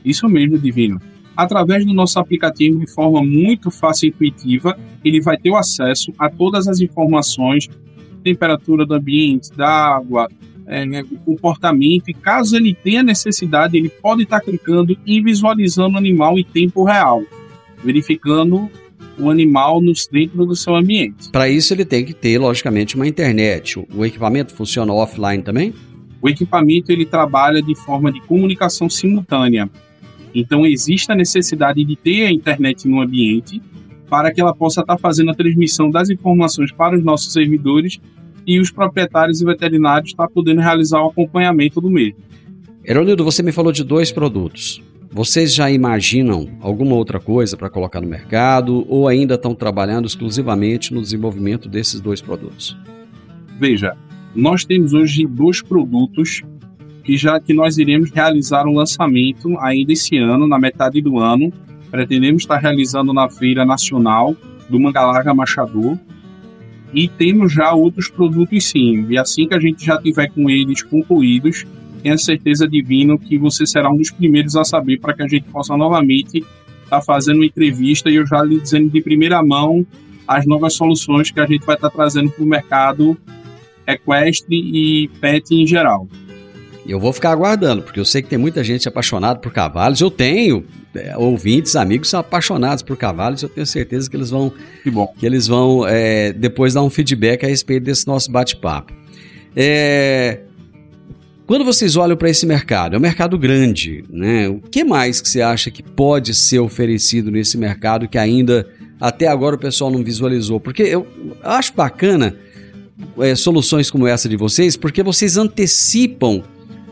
Isso 0.06 0.30
mesmo, 0.30 0.60
Divino 0.60 1.02
através 1.36 1.86
do 1.86 1.94
nosso 1.94 2.20
aplicativo 2.20 2.80
de 2.80 2.92
forma 2.92 3.24
muito 3.24 3.72
fácil 3.72 4.08
e 4.08 4.10
intuitiva, 4.10 4.78
ele 5.04 5.22
vai 5.22 5.38
ter 5.38 5.50
o 5.50 5.56
acesso 5.56 6.12
a 6.18 6.30
todas 6.30 6.68
as 6.68 6.80
informações, 6.80 7.70
temperatura 8.24 8.86
do 8.86 8.94
ambiente, 8.94 9.52
da 9.56 9.68
água, 9.68 10.30
é, 10.66 10.86
né, 10.86 11.04
comportamento, 11.26 12.10
e 12.10 12.14
caso 12.14 12.56
ele 12.56 12.74
tenha 12.74 13.04
necessidade, 13.04 13.78
ele 13.78 13.90
pode 13.90 14.24
estar 14.24 14.40
clicando 14.40 14.98
e 15.06 15.22
visualizando 15.22 15.96
o 15.96 15.98
animal 15.98 16.40
em 16.40 16.44
tempo 16.44 16.84
real, 16.84 17.24
verificando 17.84 18.70
o 19.18 19.30
animal 19.30 19.82
nos, 19.82 20.08
dentro 20.08 20.46
do 20.46 20.56
seu 20.56 20.76
ambiente. 20.76 21.30
Para 21.32 21.50
isso 21.50 21.74
ele 21.74 21.86
tem 21.86 22.06
que 22.06 22.14
ter, 22.14 22.40
logicamente, 22.40 22.96
uma 22.96 23.08
internet. 23.08 23.86
O 23.94 24.06
equipamento 24.06 24.54
funciona 24.54 24.94
offline 24.94 25.44
também? 25.44 25.74
O 26.22 26.30
equipamento 26.30 26.92
ele 26.92 27.06
trabalha 27.06 27.62
de 27.62 27.76
forma 27.76 28.12
de 28.12 28.22
comunicação 28.22 28.90
simultânea. 28.90 29.70
Então, 30.34 30.66
existe 30.66 31.12
a 31.12 31.16
necessidade 31.16 31.84
de 31.84 31.96
ter 31.96 32.26
a 32.26 32.32
internet 32.32 32.88
no 32.88 33.02
ambiente 33.02 33.62
para 34.10 34.34
que 34.34 34.42
ela 34.42 34.54
possa 34.54 34.82
estar 34.82 34.98
fazendo 34.98 35.32
a 35.32 35.36
transmissão 35.36 35.90
das 35.90 36.10
informações 36.10 36.72
para 36.72 36.96
os 36.96 37.04
nossos 37.04 37.34
servidores 37.34 38.00
e 38.46 38.60
os 38.60 38.72
proprietários 38.72 39.42
e 39.42 39.46
veterinários 39.46 40.10
estar 40.10 40.28
podendo 40.28 40.62
realizar 40.62 41.02
o 41.02 41.10
acompanhamento 41.10 41.80
do 41.80 41.90
mesmo. 41.90 42.18
Heronildo, 42.86 43.24
você 43.24 43.42
me 43.42 43.52
falou 43.52 43.72
de 43.72 43.84
dois 43.84 44.12
produtos. 44.12 44.82
Vocês 45.10 45.54
já 45.54 45.70
imaginam 45.70 46.50
alguma 46.60 46.96
outra 46.96 47.20
coisa 47.20 47.56
para 47.56 47.70
colocar 47.70 48.02
no 48.02 48.08
mercado 48.08 48.84
ou 48.90 49.08
ainda 49.08 49.36
estão 49.36 49.54
trabalhando 49.54 50.08
exclusivamente 50.08 50.94
no 50.94 51.02
desenvolvimento 51.02 51.70
desses 51.70 52.02
dois 52.02 52.20
produtos? 52.20 52.76
Veja, 53.60 53.96
nós 54.36 54.66
temos 54.66 54.94
hoje 54.94 55.28
dois 55.28 55.62
produtos 55.62 56.42
que 57.04 57.18
já 57.18 57.40
que 57.40 57.54
nós 57.54 57.78
iremos 57.78 58.10
realizar 58.12 58.66
um 58.66 58.76
lançamento 58.76 59.58
ainda 59.60 59.92
esse 59.92 60.18
ano, 60.18 60.48
na 60.48 60.58
metade 60.58 61.02
do 61.02 61.20
ano. 61.20 61.52
Pretendemos 61.92 62.44
estar 62.44 62.58
realizando 62.58 63.14
na 63.14 63.30
Feira 63.30 63.66
Nacional 63.66 64.36
do 64.70 64.80
Mangalaga 64.80 65.34
Machador. 65.34 65.98
E 66.94 67.08
temos 67.08 67.52
já 67.52 67.74
outros 67.74 68.10
produtos 68.10 68.66
sim. 68.66 69.06
E 69.10 69.18
assim 69.18 69.48
que 69.48 69.54
a 69.54 69.60
gente 69.60 69.84
já 69.84 70.00
tiver 70.02 70.30
com 70.30 70.50
eles 70.50 70.82
concluídos, 70.82 71.66
tenha 72.02 72.18
certeza 72.18 72.68
divina 72.68 73.18
que 73.18 73.38
você 73.38 73.66
será 73.66 73.92
um 73.92 73.98
dos 73.98 74.12
primeiros 74.12 74.56
a 74.56 74.64
saber 74.64 75.00
para 75.00 75.14
que 75.14 75.24
a 75.24 75.28
gente 75.28 75.46
possa 75.50 75.76
novamente 75.76 76.38
estar 76.38 77.00
tá 77.00 77.02
fazendo 77.02 77.38
uma 77.38 77.46
entrevista 77.46 78.10
e 78.10 78.16
eu 78.16 78.26
já 78.26 78.44
lhe 78.44 78.60
dizendo 78.60 78.90
de 78.90 79.02
primeira 79.02 79.44
mão 79.44 79.86
as 80.28 80.46
novas 80.46 80.74
soluções 80.74 81.32
que 81.32 81.40
a 81.40 81.46
gente 81.46 81.66
vai 81.66 81.76
estar 81.76 81.90
tá 81.90 81.96
trazendo 81.96 82.30
para 82.30 82.44
o 82.44 82.48
mercado 82.48 83.18
equestre 83.86 84.56
e 84.56 85.08
pet 85.20 85.54
em 85.54 85.68
geral. 85.68 86.08
Eu 86.86 87.00
vou 87.00 87.14
ficar 87.14 87.32
aguardando, 87.32 87.82
porque 87.82 88.00
eu 88.00 88.06
sei 88.06 88.22
que 88.22 88.28
tem 88.28 88.38
muita 88.38 88.64
gente 88.64 88.88
apaixonada 88.88 89.40
por 89.40 89.54
cavalos. 89.54 90.02
Eu 90.02 90.12
tenho 90.12 90.66
é, 90.94 91.16
ouvintes, 91.18 91.76
amigos 91.76 92.10
são 92.10 92.20
apaixonados 92.20 92.84
por 92.84 92.98
cavalos. 92.98 93.42
Eu 93.42 93.50
tenho 93.50 93.66
certeza 93.66 94.10
que 94.10 94.18
eles 94.18 94.30
vão, 94.30 94.52
que, 94.84 94.92
bom. 94.92 95.14
Que 95.18 95.26
eles 95.26 95.48
vão 95.48 95.88
é, 95.88 96.34
depois 96.34 96.74
dar 96.74 96.84
um 96.84 96.90
feedback 96.90 97.46
a 97.46 97.48
respeito 97.48 97.84
desse 97.84 98.06
nosso 98.06 98.30
bate-papo. 98.30 98.94
É, 99.56 100.42
quando 101.46 101.64
vocês 101.64 101.96
olham 101.96 102.18
para 102.18 102.30
esse 102.30 102.46
mercado, 102.46 102.96
é 102.96 102.98
um 102.98 103.02
mercado 103.02 103.38
grande, 103.38 104.04
né? 104.10 104.50
O 104.50 104.60
que 104.60 104.84
mais 104.84 105.22
que 105.22 105.30
você 105.30 105.42
acha 105.42 105.72
que 105.72 105.84
pode 105.84 106.34
ser 106.34 106.60
oferecido 106.60 107.32
nesse 107.32 107.58
mercado 107.58 108.08
que 108.08 108.18
ainda 108.18 108.68
até 109.00 109.28
agora 109.28 109.56
o 109.56 109.60
pessoal 109.60 109.92
não 109.92 110.04
visualizou? 110.04 110.60
Porque 110.60 110.84
eu 110.84 111.08
acho 111.44 111.74
bacana 111.74 112.36
é, 113.20 113.36
soluções 113.36 113.90
como 113.90 114.08
essa 114.08 114.30
de 114.30 114.38
vocês, 114.38 114.78
porque 114.78 115.04
vocês 115.04 115.38
antecipam 115.38 116.44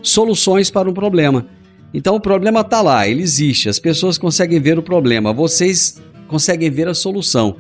soluções 0.02 0.70
para 0.70 0.90
um 0.90 0.94
problema. 0.94 1.48
Então 1.94 2.16
o 2.16 2.20
problema 2.20 2.62
está 2.62 2.82
lá, 2.82 3.08
ele 3.08 3.22
existe, 3.22 3.68
as 3.68 3.80
pessoas 3.80 4.18
conseguem 4.18 4.60
ver 4.60 4.80
o 4.80 4.84
problema, 4.84 5.34
vocês 5.34 6.02
conseguem 6.28 6.70
ver 6.70 6.88
a 6.88 6.94
solução. 6.94 7.58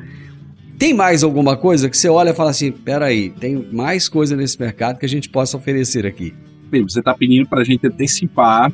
Tem 0.79 0.93
mais 0.93 1.23
alguma 1.23 1.55
coisa 1.57 1.89
que 1.89 1.97
você 1.97 2.09
olha 2.09 2.31
e 2.31 2.33
fala 2.33 2.49
assim: 2.49 2.71
peraí, 2.71 3.29
tem 3.29 3.67
mais 3.71 4.09
coisa 4.09 4.35
nesse 4.35 4.59
mercado 4.59 4.97
que 4.97 5.05
a 5.05 5.09
gente 5.09 5.29
possa 5.29 5.57
oferecer 5.57 6.05
aqui? 6.07 6.33
Bem, 6.71 6.81
você 6.83 6.99
está 6.99 7.13
pedindo 7.13 7.47
para 7.47 7.61
a 7.61 7.63
gente 7.63 7.85
antecipar 7.85 8.71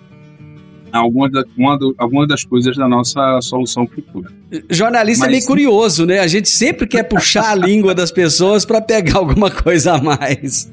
algumas 0.91 1.31
da, 1.31 1.43
alguma 1.97 2.27
das 2.27 2.43
coisas 2.43 2.75
da 2.77 2.87
nossa 2.87 3.39
solução 3.41 3.87
futura. 3.87 4.31
Jornalista 4.69 5.25
Mas... 5.25 5.33
é 5.33 5.37
meio 5.37 5.45
curioso, 5.45 6.05
né? 6.05 6.19
A 6.19 6.27
gente 6.27 6.49
sempre 6.49 6.87
quer 6.87 7.03
puxar 7.03 7.51
a 7.51 7.55
língua 7.67 7.93
das 7.93 8.11
pessoas 8.11 8.65
para 8.65 8.81
pegar 8.81 9.17
alguma 9.17 9.51
coisa 9.51 9.93
a 9.93 10.01
mais. 10.01 10.71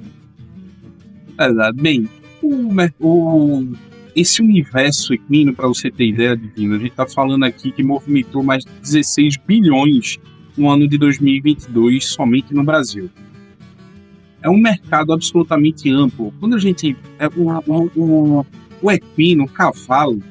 Bem, 1.75 2.09
o, 2.45 2.73
o, 3.01 3.73
esse 4.15 4.43
universo 4.43 5.13
equino, 5.15 5.55
para 5.55 5.67
você 5.67 5.91
ter 5.91 6.07
ideia, 6.07 6.37
Divino, 6.37 6.75
a 6.75 6.79
gente 6.79 6.91
está 6.91 7.07
falando 7.07 7.45
aqui 7.45 7.73
que 7.73 7.83
movimentou 7.83 8.43
mais 8.43 8.65
de 8.65 8.71
16 8.83 9.37
bilhões 9.47 10.19
no 10.57 10.71
ano 10.71 10.87
de 10.87 10.97
2022 10.99 12.05
somente 12.07 12.55
no 12.55 12.63
Brasil. 12.63 13.11
É 14.43 14.49
um 14.49 14.59
mercado 14.59 15.13
absolutamente 15.13 15.91
amplo. 15.91 16.33
Quando 16.39 16.55
a 16.55 16.59
gente. 16.59 16.97
É, 17.19 17.27
o, 17.29 17.51
o, 17.97 18.47
o 18.83 18.91
equino, 18.93 19.45
o 19.45 19.49
cavalo, 19.49 20.23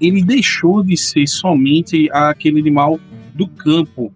ele 0.00 0.22
deixou 0.22 0.82
de 0.82 0.96
ser 0.96 1.26
somente 1.26 2.08
aquele 2.12 2.60
animal 2.60 3.00
do 3.34 3.48
campo, 3.48 4.12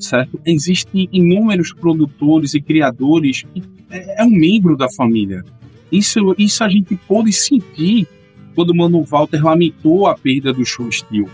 certo? 0.00 0.40
Existem 0.46 1.08
inúmeros 1.12 1.72
produtores 1.74 2.54
e 2.54 2.62
criadores 2.62 3.44
que 3.52 3.62
é, 3.90 4.22
é 4.22 4.24
um 4.24 4.30
membro 4.30 4.76
da 4.76 4.88
família. 4.90 5.44
Isso, 5.92 6.34
isso 6.38 6.64
a 6.64 6.68
gente 6.70 6.96
pôde 7.06 7.30
sentir 7.32 8.08
quando 8.54 8.70
o 8.70 8.76
Mano 8.76 9.02
Walter 9.02 9.44
lamentou 9.44 10.06
a 10.06 10.14
perda 10.14 10.52
do 10.52 10.64
show 10.64 10.90
Steel. 10.90 11.28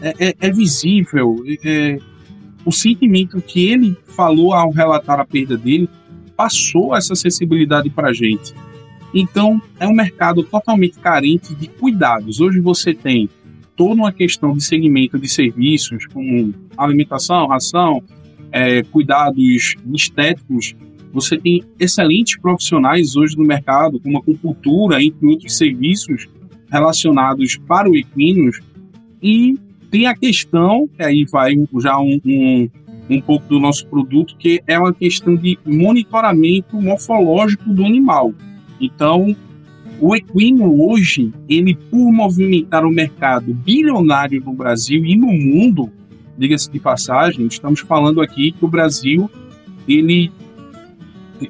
É, 0.00 0.28
é, 0.28 0.34
é 0.40 0.50
visível 0.50 1.44
é, 1.62 1.98
o 2.64 2.72
sentimento 2.72 3.40
que 3.42 3.66
ele 3.66 3.96
falou 4.06 4.54
ao 4.54 4.70
relatar 4.70 5.20
a 5.20 5.24
perda 5.24 5.56
dele 5.56 5.88
passou 6.34 6.96
essa 6.96 7.14
sensibilidade 7.14 7.90
para 7.90 8.08
a 8.08 8.12
gente. 8.12 8.54
Então, 9.12 9.62
é 9.78 9.86
um 9.86 9.94
mercado 9.94 10.42
totalmente 10.42 10.98
carente 10.98 11.54
de 11.54 11.68
cuidados. 11.68 12.40
Hoje 12.40 12.58
você 12.58 12.92
tem 12.92 13.28
toda 13.76 13.94
uma 13.94 14.12
questão 14.12 14.52
de 14.54 14.64
segmento 14.64 15.18
de 15.18 15.28
serviços, 15.28 16.06
como 16.06 16.52
alimentação, 16.76 17.46
ração, 17.46 18.02
é, 18.50 18.82
cuidados 18.82 19.76
estéticos, 19.92 20.74
você 21.14 21.38
tem 21.38 21.62
excelentes 21.78 22.36
profissionais 22.36 23.14
hoje 23.14 23.38
no 23.38 23.44
mercado, 23.44 24.00
como 24.00 24.18
acupuntura, 24.18 25.00
entre 25.00 25.24
outros 25.24 25.56
serviços 25.56 26.26
relacionados 26.68 27.56
para 27.56 27.88
o 27.88 27.96
equinos, 27.96 28.58
e 29.22 29.56
tem 29.92 30.08
a 30.08 30.16
questão, 30.16 30.88
que 30.88 31.04
aí 31.04 31.24
vai 31.24 31.54
já 31.78 32.00
um, 32.00 32.20
um, 32.26 32.68
um 33.08 33.20
pouco 33.20 33.46
do 33.48 33.60
nosso 33.60 33.86
produto, 33.86 34.36
que 34.36 34.60
é 34.66 34.76
uma 34.76 34.92
questão 34.92 35.36
de 35.36 35.56
monitoramento 35.64 36.82
morfológico 36.82 37.72
do 37.72 37.84
animal. 37.84 38.34
Então, 38.80 39.36
o 40.00 40.16
equino 40.16 40.84
hoje, 40.84 41.32
ele 41.48 41.76
por 41.76 42.12
movimentar 42.12 42.84
o 42.84 42.90
mercado 42.90 43.54
bilionário 43.54 44.42
no 44.44 44.52
Brasil 44.52 45.04
e 45.04 45.14
no 45.14 45.28
mundo, 45.28 45.88
diga-se 46.36 46.68
de 46.68 46.80
passagem, 46.80 47.46
estamos 47.46 47.78
falando 47.78 48.20
aqui 48.20 48.50
que 48.50 48.64
o 48.64 48.68
Brasil 48.68 49.30
ele 49.86 50.32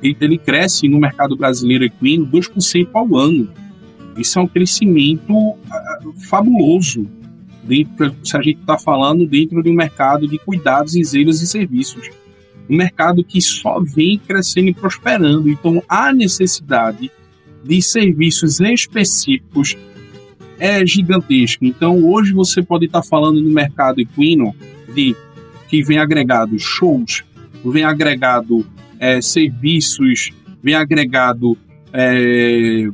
ele 0.03 0.39
cresce 0.39 0.89
no 0.89 0.99
mercado 0.99 1.37
brasileiro 1.37 1.85
equino 1.85 2.27
2% 2.27 2.89
ao 2.93 3.17
ano. 3.17 3.51
Isso 4.17 4.39
é 4.39 4.43
um 4.43 4.47
crescimento 4.47 5.55
ah, 5.71 5.99
fabuloso 6.29 7.09
dentro, 7.63 8.15
se 8.23 8.37
a 8.37 8.43
gente 8.43 8.61
está 8.61 8.79
falando 8.79 9.27
dentro 9.27 9.63
de 9.63 9.71
um 9.71 9.75
mercado 9.75 10.29
de 10.29 10.39
cuidados, 10.39 10.93
zelos 10.93 11.43
e 11.43 11.47
serviços. 11.47 12.11
Um 12.69 12.77
mercado 12.77 13.25
que 13.25 13.41
só 13.41 13.81
vem 13.81 14.19
crescendo 14.19 14.69
e 14.69 14.75
prosperando. 14.75 15.51
Então, 15.51 15.83
a 15.89 16.13
necessidade 16.13 17.11
de 17.63 17.83
serviços 17.83 18.61
específicos 18.61 19.77
é 20.59 20.87
gigantesca. 20.87 21.67
Então, 21.67 22.05
hoje 22.05 22.33
você 22.33 22.63
pode 22.63 22.87
estar 22.87 23.03
tá 23.03 23.07
falando 23.07 23.43
no 23.43 23.51
mercado 23.51 24.01
equino 24.01 24.55
de 24.95 25.17
que 25.69 25.83
vem 25.83 25.99
agregado 25.99 26.59
shows, 26.59 27.25
vem 27.65 27.85
agregado 27.85 28.65
é, 28.99 29.21
serviços, 29.21 30.31
vem 30.63 30.75
agregado 30.75 31.57
é, 31.93 32.89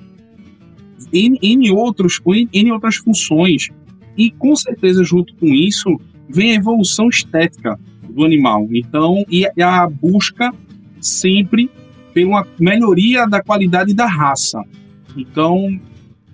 em, 1.13 1.39
em, 1.43 1.71
outros, 1.71 2.21
em, 2.27 2.49
em 2.53 2.71
outras 2.71 2.97
funções 2.97 3.69
e 4.17 4.31
com 4.31 4.55
certeza, 4.55 5.03
junto 5.03 5.35
com 5.37 5.47
isso, 5.47 5.99
vem 6.29 6.53
a 6.53 6.57
evolução 6.57 7.09
estética 7.09 7.79
do 8.09 8.25
animal. 8.25 8.69
Então, 8.73 9.25
e 9.31 9.47
a 9.63 9.89
busca 9.89 10.53
sempre 11.01 11.71
pela 12.13 12.47
melhoria 12.59 13.27
da 13.27 13.43
qualidade 13.43 13.95
da 13.95 14.07
raça. 14.07 14.63
Então, 15.17 15.81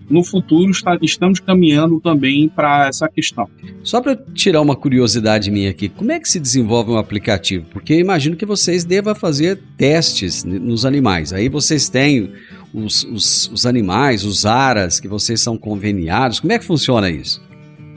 no 0.09 0.23
futuro 0.23 0.71
está, 0.71 0.97
estamos 1.03 1.41
caminhando 1.41 2.01
também 2.01 2.49
para 2.49 2.89
essa 2.89 3.09
questão. 3.09 3.49
Só 3.83 4.01
para 4.01 4.17
tirar 4.35 4.61
uma 4.61 4.77
curiosidade 4.77 5.51
minha 5.51 5.71
aqui, 5.71 5.89
como 5.89 6.13
é 6.13 6.21
que 6.21 6.29
se 6.29 6.39
desenvolve 6.39 6.91
um 6.93 6.97
aplicativo? 6.97 7.67
Porque 7.71 7.95
eu 7.95 7.99
imagino 7.99 8.37
que 8.37 8.47
vocês 8.47 8.85
devam 8.85 9.15
fazer 9.15 9.61
testes 9.77 10.45
nos 10.45 10.87
animais. 10.87 11.33
Aí 11.33 11.49
vocês 11.49 11.89
têm 11.89 12.33
os, 12.73 13.05
os, 13.05 13.51
os 13.53 13.67
animais, 13.67 14.25
os 14.25 14.47
aras, 14.47 15.01
que 15.01 15.09
vocês 15.09 15.41
são 15.41 15.57
conveniados. 15.57 16.41
Como 16.41 16.53
é 16.53 16.59
que 16.59 16.65
funciona 16.65 17.11
isso? 17.11 17.43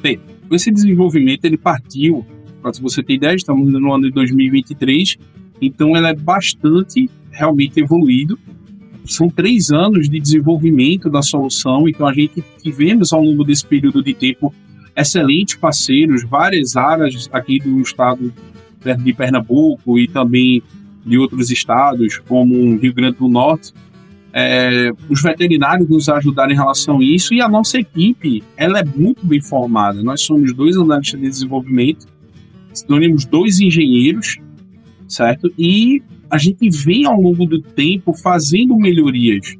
Bem, 0.02 0.20
esse 0.52 0.72
desenvolvimento 0.72 1.46
ele 1.46 1.58
partiu, 1.58 2.26
para 2.62 2.72
você 2.82 3.04
ter 3.04 3.14
ideia, 3.14 3.36
estamos 3.36 3.72
no 3.72 3.94
ano 3.94 4.06
de 4.06 4.12
2023, 4.12 5.18
então 5.62 5.96
ele 5.96 6.08
é 6.08 6.14
bastante 6.14 7.10
realmente 7.32 7.80
evoluído. 7.80 8.40
São 9.06 9.30
três 9.30 9.72
anos 9.72 10.10
de 10.10 10.20
desenvolvimento 10.20 11.10
da 11.10 11.22
solução, 11.22 11.88
então 11.88 12.08
a 12.08 12.14
gente 12.14 12.44
tivemos 12.62 13.12
ao 13.12 13.24
longo 13.24 13.44
desse 13.44 13.66
período 13.66 14.04
de 14.04 14.14
tempo 14.14 14.54
excelentes 14.96 15.56
parceiros, 15.56 16.24
várias 16.24 16.76
áreas 16.76 17.30
aqui 17.32 17.60
do 17.60 17.80
estado 17.82 18.34
de 19.04 19.14
Pernambuco 19.14 19.98
e 19.98 20.08
também 20.08 20.62
de 21.06 21.18
outros 21.18 21.50
estados, 21.50 22.20
como 22.28 22.78
Rio 22.78 22.94
Grande 22.94 23.18
do 23.18 23.28
Norte, 23.28 23.74
é, 24.32 24.92
os 25.10 25.22
veterinários 25.22 25.90
nos 25.90 26.08
ajudaram 26.08 26.52
em 26.52 26.56
relação 26.56 27.00
a 27.00 27.04
isso 27.04 27.34
e 27.34 27.42
a 27.42 27.50
nossa 27.50 27.80
equipe 27.80 28.44
ela 28.56 28.80
é 28.80 28.84
muito 28.84 29.26
bem 29.26 29.42
formada. 29.42 30.04
Nós 30.04 30.22
somos 30.22 30.54
dois 30.54 30.78
analistas 30.78 31.20
de 31.20 31.28
desenvolvimento, 31.28 32.06
temos 32.88 33.26
dois 33.26 33.60
engenheiros, 33.60 34.38
certo? 35.08 35.52
E 35.58 36.02
a 36.30 36.38
gente 36.38 36.70
vem 36.70 37.06
ao 37.06 37.20
longo 37.20 37.46
do 37.46 37.62
tempo 37.62 38.14
fazendo 38.14 38.76
melhorias. 38.78 39.56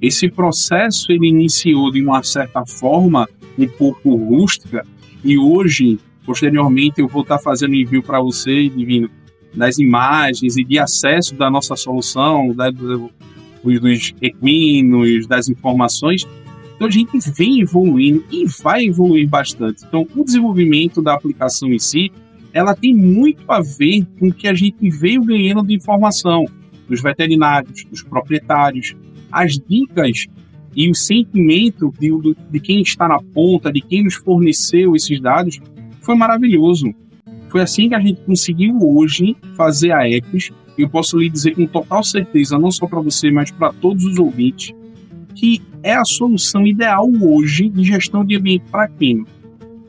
Esse 0.00 0.28
processo 0.28 1.12
ele 1.12 1.28
iniciou 1.28 1.90
de 1.90 2.02
uma 2.02 2.22
certa 2.22 2.64
forma 2.64 3.28
um 3.58 3.68
pouco 3.68 4.14
rústica 4.14 4.84
e 5.24 5.38
hoje, 5.38 5.98
posteriormente, 6.26 7.00
eu 7.00 7.08
vou 7.08 7.22
estar 7.22 7.38
fazendo 7.38 7.74
envio 7.74 8.02
para 8.02 8.20
você, 8.20 8.68
Divino, 8.68 9.08
das 9.54 9.78
imagens 9.78 10.56
e 10.56 10.64
de 10.64 10.78
acesso 10.78 11.34
da 11.34 11.50
nossa 11.50 11.76
solução, 11.76 12.52
da, 12.54 12.70
dos 12.70 14.14
equinos, 14.20 15.26
das 15.26 15.48
informações. 15.48 16.26
Então 16.74 16.88
a 16.88 16.90
gente 16.90 17.18
vem 17.30 17.60
evoluindo 17.60 18.24
e 18.30 18.44
vai 18.62 18.84
evoluir 18.86 19.28
bastante. 19.28 19.84
Então 19.86 20.06
o 20.14 20.24
desenvolvimento 20.24 21.00
da 21.00 21.14
aplicação 21.14 21.72
em 21.72 21.78
si, 21.78 22.10
ela 22.54 22.74
tem 22.74 22.94
muito 22.94 23.44
a 23.50 23.60
ver 23.60 24.06
com 24.18 24.28
o 24.28 24.32
que 24.32 24.48
a 24.48 24.54
gente 24.54 24.88
veio 24.88 25.22
ganhando 25.22 25.66
de 25.66 25.74
informação 25.74 26.46
dos 26.88 27.02
veterinários, 27.02 27.84
dos 27.84 28.02
proprietários, 28.02 28.96
as 29.30 29.58
dicas 29.58 30.26
e 30.74 30.90
o 30.90 30.94
sentimento 30.94 31.92
de, 31.98 32.10
de 32.50 32.60
quem 32.60 32.80
está 32.80 33.06
na 33.06 33.20
ponta, 33.20 33.70
de 33.70 33.82
quem 33.82 34.04
nos 34.04 34.14
forneceu 34.14 34.96
esses 34.96 35.20
dados, 35.20 35.60
foi 36.00 36.14
maravilhoso. 36.14 36.94
Foi 37.48 37.60
assim 37.60 37.90
que 37.90 37.94
a 37.94 38.00
gente 38.00 38.22
conseguiu 38.22 38.78
hoje 38.80 39.36
fazer 39.54 39.92
a 39.92 40.08
Ecos 40.08 40.50
eu 40.76 40.88
posso 40.88 41.18
lhe 41.18 41.28
dizer 41.28 41.54
com 41.54 41.66
total 41.66 42.02
certeza, 42.02 42.58
não 42.58 42.70
só 42.70 42.86
para 42.86 43.00
você, 43.00 43.30
mas 43.30 43.50
para 43.50 43.72
todos 43.72 44.04
os 44.04 44.18
ouvintes, 44.18 44.74
que 45.34 45.62
é 45.82 45.94
a 45.94 46.04
solução 46.04 46.66
ideal 46.66 47.08
hoje 47.20 47.68
de 47.68 47.84
gestão 47.84 48.24
de 48.24 48.36
ambiente 48.36 48.64
para 48.70 48.88
quem. 48.88 49.24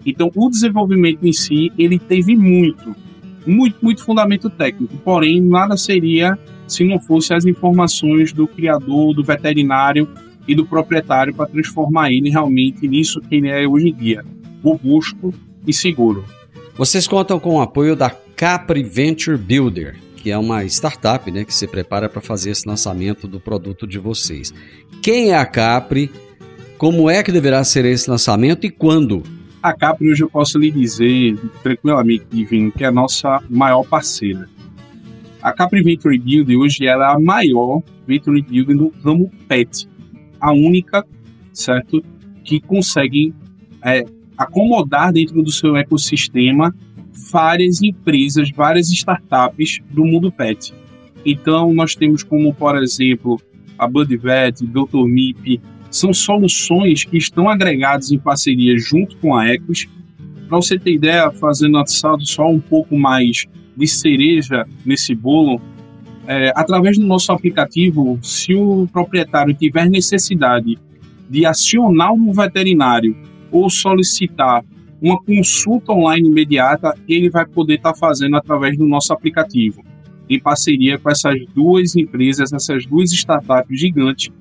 Então, 0.06 0.32
o 0.36 0.50
desenvolvimento 0.50 1.26
em 1.26 1.34
si, 1.34 1.72
ele 1.78 1.98
teve 1.98 2.36
muito, 2.36 2.96
muito, 3.46 3.78
muito 3.82 4.04
fundamento 4.04 4.50
técnico, 4.50 4.96
porém, 4.98 5.42
nada 5.42 5.76
seria 5.76 6.38
se 6.68 6.84
não 6.84 7.00
fosse 7.00 7.34
as 7.34 7.46
informações 7.46 8.34
do 8.34 8.48
criador, 8.48 9.14
do 9.14 9.24
veterinário 9.24 10.08
e 10.48 10.56
do 10.56 10.66
proprietário 10.66 11.34
para 11.34 11.48
transformar 11.48 12.12
ele 12.12 12.30
realmente 12.30 12.88
nisso 12.88 13.22
que 13.22 13.36
ele 13.36 13.50
é 13.50 13.68
hoje 13.68 13.90
em 13.90 13.94
dia, 13.94 14.24
robusto 14.64 15.34
e 15.66 15.74
seguro. 15.74 16.24
Vocês 16.78 17.08
contam 17.08 17.40
com 17.40 17.56
o 17.56 17.62
apoio 17.62 17.96
da 17.96 18.10
Capri 18.10 18.84
Venture 18.84 19.38
Builder, 19.38 19.96
que 20.18 20.32
é 20.32 20.38
uma 20.38 20.66
startup 20.66 21.32
né, 21.32 21.46
que 21.46 21.54
se 21.54 21.68
prepara 21.68 22.10
para 22.10 22.22
fazer 22.22 22.52
esse 22.52 22.68
lançamento 22.68 23.28
do 23.28 23.40
produto 23.40 23.88
de 23.88 23.98
vocês. 23.98 24.54
Quem 25.02 25.30
é 25.30 25.38
a 25.38 25.46
Capri? 25.46 26.12
Como 26.78 27.10
é 27.10 27.24
que 27.24 27.32
deverá 27.32 27.64
ser 27.64 27.86
esse 27.86 28.10
lançamento 28.10 28.66
e 28.66 28.70
quando? 28.70 29.24
A 29.66 29.74
Capri 29.74 30.12
hoje 30.12 30.22
eu 30.22 30.30
posso 30.30 30.60
lhe 30.60 30.70
dizer 30.70 31.36
tranquilamente, 31.64 32.28
Divino, 32.30 32.72
que 32.72 32.84
é 32.84 32.88
a 32.88 32.92
nossa 32.92 33.42
maior 33.50 33.84
parceira. 33.84 34.48
A 35.42 35.52
Capri 35.52 35.82
Venture 35.82 36.20
Build 36.20 36.56
hoje 36.56 36.86
ela 36.86 37.10
é 37.10 37.16
a 37.16 37.20
maior 37.20 37.82
Venture 38.06 38.44
Build 38.44 38.76
no 38.76 38.94
ramo 39.04 39.32
PET. 39.48 39.90
A 40.40 40.52
única, 40.52 41.04
certo, 41.52 42.00
que 42.44 42.62
consegue 42.62 43.34
é, 43.84 44.06
acomodar 44.38 45.12
dentro 45.12 45.42
do 45.42 45.52
seu 45.52 45.76
ecossistema 45.76 46.72
várias 47.32 47.82
empresas, 47.82 48.52
várias 48.52 48.92
startups 48.92 49.80
do 49.90 50.06
mundo 50.06 50.32
pet. 50.32 50.76
Então, 51.26 51.74
nós 51.74 51.96
temos 51.96 52.22
como, 52.22 52.54
por 52.54 52.78
exemplo, 52.78 53.42
a 53.80 53.88
BudVet, 53.88 54.64
Dr. 54.64 55.08
MIP, 55.08 55.60
são 55.96 56.14
soluções 56.14 57.06
que 57.06 57.18
estão 57.18 57.48
agregadas 57.50 58.12
em 58.12 58.20
parceria 58.20 58.78
junto 58.78 59.16
com 59.18 59.34
a 59.34 59.48
Ecos. 59.48 59.88
Para 60.50 60.58
você 60.58 60.78
ter 60.78 60.92
ideia, 60.92 61.32
fazendo 61.32 61.78
assado 61.78 62.26
só 62.26 62.50
um 62.50 62.60
pouco 62.60 62.98
mais 62.98 63.46
de 63.76 63.88
cereja 63.88 64.68
nesse 64.86 65.16
bolo, 65.16 65.62
é, 66.28 66.52
através 66.56 66.98
do 66.98 67.06
nosso 67.06 67.32
aplicativo, 67.32 68.20
se 68.22 68.54
o 68.54 68.88
proprietário 68.92 69.54
tiver 69.54 69.90
necessidade 69.90 70.78
de 71.30 71.46
acionar 71.46 72.12
um 72.12 72.32
veterinário 72.34 73.16
ou 73.50 73.70
solicitar 73.70 74.66
uma 75.02 75.22
consulta 75.22 75.94
online 75.94 76.28
imediata 76.28 76.94
ele 77.08 77.30
vai 77.30 77.46
poder 77.46 77.76
estar 77.76 77.94
tá 77.94 77.98
fazendo 77.98 78.36
através 78.36 78.78
do 78.78 78.86
nosso 78.86 79.14
aplicativo, 79.14 79.84
em 80.30 80.40
parceria 80.40 80.98
com 80.98 81.10
essas 81.10 81.36
duas 81.54 81.96
empresas, 81.96 82.52
essas 82.52 82.86
duas 82.86 83.12
startups 83.12 83.80
gigantes 83.80 84.32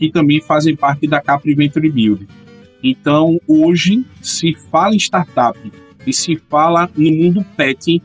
que 0.00 0.10
também 0.10 0.40
fazem 0.40 0.74
parte 0.74 1.06
da 1.06 1.20
Capri 1.20 1.54
Venture 1.54 1.90
Build. 1.90 2.26
Então, 2.82 3.38
hoje, 3.46 4.02
se 4.22 4.54
fala 4.54 4.94
em 4.94 4.98
startup 4.98 5.58
e 6.06 6.12
se 6.14 6.40
fala 6.48 6.88
no 6.96 7.12
mundo 7.12 7.44
pet, 7.54 8.02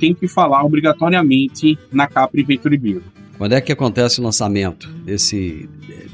tem 0.00 0.14
que 0.14 0.26
falar 0.26 0.64
obrigatoriamente 0.64 1.78
na 1.92 2.06
Capri 2.06 2.42
Venture 2.42 2.78
Build. 2.78 3.04
Quando 3.36 3.52
é 3.52 3.60
que 3.60 3.70
acontece 3.70 4.20
o 4.20 4.24
lançamento 4.24 4.88
desse, 5.04 5.68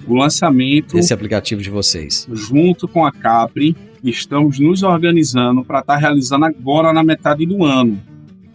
o 0.05 0.17
lançamento 0.17 0.97
desse 0.97 1.15
aplicativo 1.15 1.63
de 1.63 1.71
vocês? 1.71 2.27
Junto 2.33 2.89
com 2.89 3.07
a 3.07 3.13
Capri, 3.13 3.77
estamos 4.03 4.59
nos 4.59 4.83
organizando 4.83 5.65
para 5.65 5.79
estar 5.79 5.95
tá 5.95 5.99
realizando 6.01 6.47
agora 6.47 6.93
na 6.93 7.05
metade 7.05 7.47
do 7.47 7.65
ano. 7.65 8.03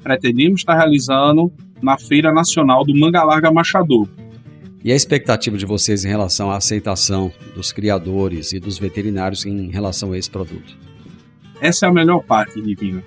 Pretendemos 0.03 0.59
estar 0.59 0.73
tá 0.73 0.80
realizando 0.80 1.49
na 1.82 1.97
Feira 1.97 2.34
Nacional 2.34 2.84
do 2.84 2.93
Manga 2.93 3.23
Larga 3.23 3.49
Machador. 3.49 4.09
E 4.86 4.91
a 4.91 4.95
expectativa 4.95 5.57
de 5.57 5.65
vocês 5.65 6.05
em 6.05 6.09
relação 6.09 6.51
à 6.51 6.57
aceitação 6.57 7.31
dos 7.55 7.71
criadores 7.71 8.53
e 8.53 8.59
dos 8.59 8.77
veterinários 8.77 9.43
em 9.43 9.71
relação 9.71 10.11
a 10.11 10.17
esse 10.17 10.29
produto? 10.29 10.77
Essa 11.59 11.88
é 11.88 11.89
a 11.89 11.91
melhor 11.91 12.23
parte, 12.23 12.61
Divina. 12.61 13.03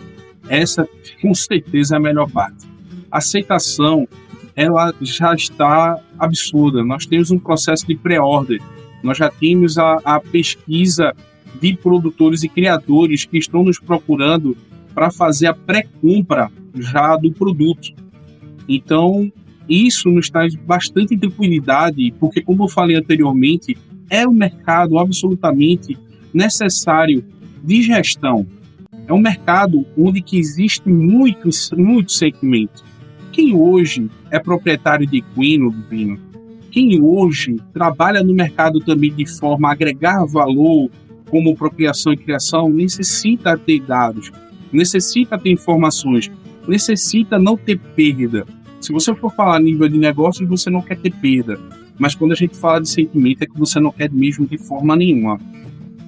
Essa, 0.48 0.88
com 1.22 1.32
certeza, 1.32 1.94
é 1.94 1.98
a 1.98 2.00
melhor 2.00 2.28
parte. 2.28 2.66
a 3.12 3.18
aceitação 3.18 4.08
ela 4.56 4.92
já 5.00 5.32
está 5.34 6.00
absurda. 6.18 6.82
Nós 6.82 7.06
temos 7.06 7.30
um 7.30 7.38
processo 7.38 7.86
de 7.86 7.94
pré-order, 7.94 8.60
nós 9.00 9.16
já 9.16 9.30
temos 9.30 9.78
a, 9.78 10.00
a 10.04 10.18
pesquisa 10.18 11.14
de 11.60 11.76
produtores 11.76 12.42
e 12.42 12.48
criadores 12.48 13.24
que 13.24 13.38
estão 13.38 13.62
nos 13.62 13.78
procurando 13.78 14.56
para 14.92 15.12
fazer 15.12 15.46
a 15.46 15.54
pré-compra 15.54 16.50
já 16.74 17.16
do 17.16 17.30
produto. 17.30 17.94
Então, 18.68 19.30
isso 19.68 20.10
nos 20.10 20.30
traz 20.30 20.54
bastante 20.54 21.16
tranquilidade, 21.16 22.12
porque, 22.18 22.40
como 22.40 22.64
eu 22.64 22.68
falei 22.68 22.96
anteriormente, 22.96 23.76
é 24.08 24.26
um 24.26 24.32
mercado 24.32 24.98
absolutamente 24.98 25.96
necessário 26.32 27.24
de 27.62 27.82
gestão. 27.82 28.46
É 29.06 29.12
um 29.12 29.20
mercado 29.20 29.84
onde 29.96 30.22
que 30.22 30.38
existe 30.38 30.88
muito, 30.88 31.48
muito 31.76 32.12
segmento. 32.12 32.84
Quem 33.32 33.54
hoje 33.54 34.10
é 34.30 34.38
proprietário 34.38 35.06
de 35.06 35.18
equino, 35.18 35.70
Divino, 35.70 36.18
quem 36.70 37.00
hoje 37.00 37.56
trabalha 37.72 38.22
no 38.22 38.34
mercado 38.34 38.80
também 38.80 39.12
de 39.12 39.26
forma 39.26 39.68
a 39.68 39.72
agregar 39.72 40.24
valor, 40.26 40.90
como 41.30 41.56
procriação 41.56 42.12
e 42.12 42.16
criação, 42.16 42.68
necessita 42.68 43.56
ter 43.56 43.80
dados, 43.80 44.30
necessita 44.72 45.38
ter 45.38 45.50
informações, 45.50 46.30
necessita 46.66 47.38
não 47.38 47.56
ter 47.56 47.78
perda. 47.78 48.46
Se 48.88 48.92
você 48.92 49.14
for 49.14 49.30
falar 49.30 49.60
nível 49.60 49.86
de 49.86 49.98
negócios, 49.98 50.48
você 50.48 50.70
não 50.70 50.80
quer 50.80 50.96
ter 50.96 51.12
perda. 51.12 51.60
Mas 51.98 52.14
quando 52.14 52.32
a 52.32 52.34
gente 52.34 52.56
fala 52.56 52.80
de 52.80 52.88
sentimento, 52.88 53.42
é 53.42 53.46
que 53.46 53.58
você 53.58 53.78
não 53.78 53.92
quer 53.92 54.10
mesmo 54.10 54.46
de 54.46 54.56
forma 54.56 54.96
nenhuma. 54.96 55.38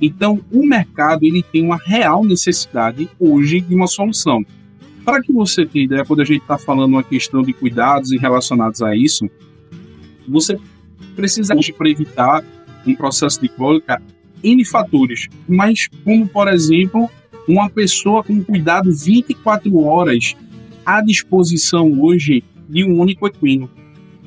Então, 0.01 0.41
o 0.51 0.65
mercado 0.65 1.23
ele 1.25 1.43
tem 1.43 1.63
uma 1.63 1.77
real 1.77 2.25
necessidade 2.25 3.07
hoje 3.21 3.61
de 3.61 3.75
uma 3.75 3.87
solução. 3.87 4.43
Para 5.05 5.21
que 5.21 5.31
você 5.31 5.67
tenha 5.67 5.85
ideia, 5.85 6.07
quando 6.07 6.21
a 6.21 6.25
gente 6.25 6.41
está 6.41 6.57
falando 6.57 6.95
uma 6.95 7.03
questão 7.03 7.43
de 7.43 7.53
cuidados 7.53 8.13
relacionados 8.19 8.81
a 8.81 8.97
isso, 8.97 9.29
você 10.27 10.57
precisa 11.15 11.53
agir 11.53 11.75
para 11.75 11.91
evitar 11.91 12.43
um 12.87 12.95
processo 12.95 13.43
de 13.43 13.51
cólica 13.51 14.01
N 14.43 14.65
fatores, 14.65 15.29
mas 15.47 15.87
como, 16.03 16.27
por 16.27 16.49
exemplo, 16.49 17.11
uma 17.47 17.69
pessoa 17.69 18.25
com 18.25 18.43
cuidado 18.43 18.91
24 18.91 19.77
horas 19.81 20.35
à 20.87 21.03
disposição 21.03 22.01
hoje 22.01 22.43
de 22.71 22.85
um 22.85 22.99
único 22.99 23.27
equino, 23.27 23.69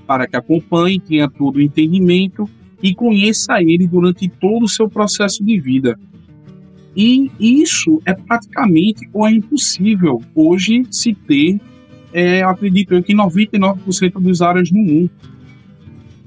para 0.06 0.28
que 0.28 0.36
acompanhe, 0.36 1.00
tenha 1.00 1.30
todo 1.30 1.58
o 1.58 1.62
entendimento 1.62 2.50
e 2.82 2.94
conheça 2.94 3.62
ele 3.62 3.88
durante 3.88 4.28
todo 4.28 4.64
o 4.64 4.70
seu 4.70 4.90
processo 4.90 5.44
de 5.44 5.60
vida. 5.60 5.98
E 6.96 7.32
isso 7.40 8.02
é 8.06 8.14
praticamente 8.14 9.10
ou 9.14 9.28
é 9.28 9.32
impossível 9.32 10.22
hoje 10.36 10.84
se 10.92 11.14
ter, 11.14 11.60
é, 12.12 12.44
acredito 12.44 12.94
eu, 12.94 13.02
que 13.02 13.14
99% 13.14 14.20
dos 14.20 14.42
áreas 14.42 14.70
no 14.70 14.80
mundo. 14.80 15.10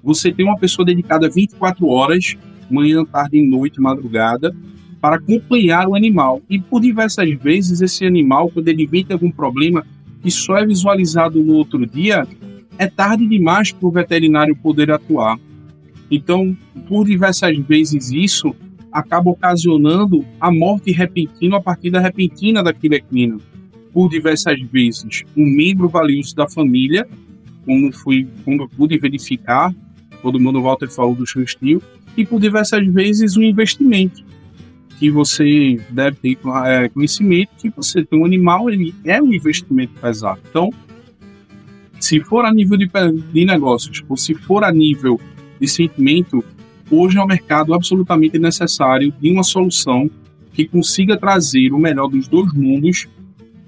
Você 0.02 0.32
tem 0.32 0.44
uma 0.44 0.58
pessoa 0.58 0.84
dedicada 0.84 1.28
24 1.28 1.86
horas, 1.86 2.36
manhã, 2.70 3.04
tarde, 3.04 3.40
noite, 3.42 3.80
madrugada, 3.80 4.54
para 5.00 5.16
acompanhar 5.16 5.86
o 5.88 5.94
animal. 5.94 6.42
E 6.48 6.58
por 6.58 6.80
diversas 6.80 7.30
vezes 7.38 7.80
esse 7.80 8.04
animal, 8.04 8.50
quando 8.50 8.68
ele 8.68 8.86
vem 8.86 9.04
ter 9.04 9.12
algum 9.12 9.30
problema 9.30 9.86
que 10.26 10.30
só 10.32 10.56
é 10.56 10.66
visualizado 10.66 11.40
no 11.40 11.54
outro 11.54 11.86
dia, 11.86 12.26
é 12.76 12.88
tarde 12.88 13.24
demais 13.28 13.70
para 13.70 13.86
o 13.86 13.92
veterinário 13.92 14.56
poder 14.56 14.90
atuar. 14.90 15.38
Então, 16.10 16.56
por 16.88 17.06
diversas 17.06 17.56
vezes 17.58 18.10
isso 18.10 18.52
acaba 18.90 19.30
ocasionando 19.30 20.24
a 20.40 20.50
morte 20.50 20.90
repentina 20.90 21.58
a 21.58 21.60
partir 21.60 21.90
da 21.90 22.00
repentina 22.00 22.60
daquele 22.60 22.96
equino. 22.96 23.40
Por 23.92 24.08
diversas 24.08 24.60
vezes, 24.62 25.22
um 25.36 25.46
membro 25.46 25.88
valioso 25.88 26.34
da 26.34 26.48
família, 26.48 27.06
como 27.64 27.92
fui, 27.92 28.26
como 28.44 28.62
eu 28.62 28.68
pude 28.68 28.98
verificar, 28.98 29.72
todo 30.22 30.40
mundo 30.40 30.60
Walter 30.60 30.90
falou 30.90 31.14
do 31.14 31.24
seu 31.24 31.44
estilo, 31.44 31.80
e 32.16 32.26
por 32.26 32.40
diversas 32.40 32.84
vezes 32.88 33.36
um 33.36 33.42
investimento 33.44 34.24
que 34.98 35.10
você 35.10 35.80
deve 35.90 36.16
ter 36.16 36.38
é, 36.64 36.88
conhecimento 36.88 37.50
que 37.58 37.70
você 37.70 38.04
tem 38.04 38.18
um 38.18 38.24
animal 38.24 38.70
ele 38.70 38.94
é 39.04 39.20
um 39.20 39.32
investimento 39.32 39.92
pesado. 40.00 40.40
Então, 40.48 40.70
se 42.00 42.20
for 42.20 42.44
a 42.44 42.52
nível 42.52 42.76
de, 42.76 42.88
de 43.32 43.44
negócios 43.44 44.02
ou 44.08 44.16
se 44.16 44.34
for 44.34 44.64
a 44.64 44.72
nível 44.72 45.20
de 45.60 45.68
sentimento, 45.68 46.44
hoje 46.90 47.18
é 47.18 47.22
um 47.22 47.26
mercado 47.26 47.74
absolutamente 47.74 48.38
necessário 48.38 49.12
de 49.20 49.30
uma 49.30 49.42
solução 49.42 50.10
que 50.52 50.66
consiga 50.66 51.16
trazer 51.16 51.72
o 51.72 51.78
melhor 51.78 52.08
dos 52.08 52.28
dois 52.28 52.52
mundos 52.52 53.06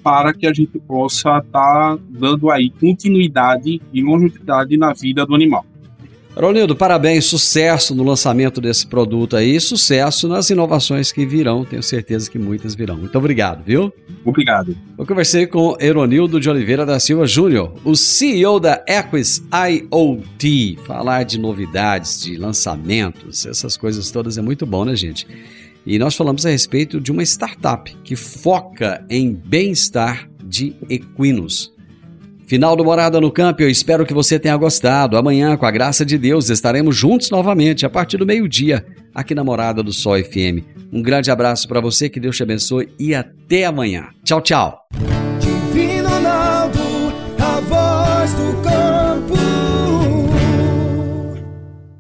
para 0.03 0.33
que 0.33 0.47
a 0.47 0.53
gente 0.53 0.79
possa 0.79 1.39
estar 1.39 1.97
tá 1.97 1.99
dando 2.09 2.51
aí 2.51 2.71
continuidade 2.71 3.81
e 3.93 4.03
longevidade 4.03 4.77
na 4.77 4.93
vida 4.93 5.27
do 5.27 5.35
animal. 5.35 5.67
Ronildo, 6.41 6.77
parabéns, 6.77 7.25
sucesso 7.25 7.97
no 7.97 8.05
lançamento 8.05 8.61
desse 8.61 8.87
produto 8.87 9.37
aí, 9.37 9.61
sucesso 9.61 10.29
nas 10.29 10.49
inovações 10.51 11.11
que 11.11 11.27
virão, 11.27 11.65
tenho 11.65 11.83
certeza 11.83 12.31
que 12.31 12.39
muitas 12.39 12.77
virão. 12.77 12.97
Muito 12.97 13.19
obrigado, 13.19 13.65
viu? 13.65 13.93
Obrigado. 14.25 14.77
Eu 14.97 15.05
conversei 15.05 15.49
com 15.49 15.77
Eronildo 15.81 16.39
de 16.39 16.49
Oliveira 16.49 16.87
da 16.87 17.01
Silva 17.01 17.27
Júnior, 17.27 17.75
o 17.85 17.97
CEO 17.97 18.61
da 18.61 18.85
Equis 18.87 19.43
IoT. 19.53 20.79
Falar 20.87 21.25
de 21.25 21.41
novidades, 21.41 22.23
de 22.23 22.37
lançamentos, 22.37 23.45
essas 23.45 23.77
coisas 23.77 24.09
todas 24.13 24.39
é 24.39 24.43
muito 24.43 24.65
bom, 24.65 24.85
né, 24.85 24.95
gente? 24.95 25.27
E 25.85 25.99
nós 25.99 26.15
falamos 26.15 26.47
a 26.47 26.51
respeito 26.51 27.01
de 27.01 27.11
uma 27.11 27.25
startup 27.25 27.93
que 28.05 28.15
foca 28.15 29.05
em 29.11 29.33
bem-estar 29.33 30.31
de 30.45 30.77
equinos. 30.89 31.73
Final 32.49 32.75
do 32.75 32.83
Morada 32.83 33.21
no 33.21 33.31
Campo, 33.31 33.61
eu 33.61 33.69
espero 33.69 34.07
que 34.07 34.15
você 34.15 34.39
tenha 34.39 34.57
gostado. 34.57 35.19
Amanhã, 35.19 35.55
com 35.55 35.67
a 35.67 35.71
graça 35.71 36.03
de 36.03 36.17
Deus, 36.17 36.49
estaremos 36.49 36.97
juntos 36.97 37.29
novamente 37.29 37.85
a 37.85 37.91
partir 37.91 38.17
do 38.17 38.25
meio-dia, 38.25 38.87
aqui 39.15 39.35
na 39.35 39.45
Morada 39.45 39.83
do 39.83 39.93
Sol 39.93 40.17
FM. 40.17 40.65
Um 40.91 41.03
grande 41.03 41.31
abraço 41.31 41.69
para 41.69 41.79
você, 41.79 42.09
que 42.09 42.19
Deus 42.19 42.39
te 42.39 42.43
abençoe 42.43 42.89
e 42.99 43.15
até 43.15 43.67
amanhã. 43.67 44.07
Tchau, 44.25 44.41
tchau. 44.41 44.81
Divino 45.39 46.09
Ronaldo, 46.09 46.79
a 47.39 47.61
voz 47.61 48.33
do 48.33 48.63
campo. 48.63 49.35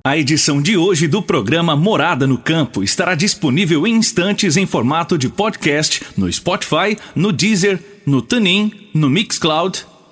A 0.02 0.16
edição 0.16 0.62
de 0.62 0.78
hoje 0.78 1.06
do 1.06 1.20
programa 1.20 1.76
Morada 1.76 2.26
no 2.26 2.38
Campo 2.38 2.82
estará 2.82 3.14
disponível 3.14 3.86
em 3.86 3.96
instantes 3.96 4.56
em 4.56 4.64
formato 4.64 5.18
de 5.18 5.28
podcast 5.28 6.06
no 6.16 6.32
Spotify, 6.32 6.96
no 7.14 7.34
Deezer, 7.34 7.78
no 8.06 8.22
TuneIn, 8.22 8.72
no 8.94 9.10
Mixcloud 9.10 9.84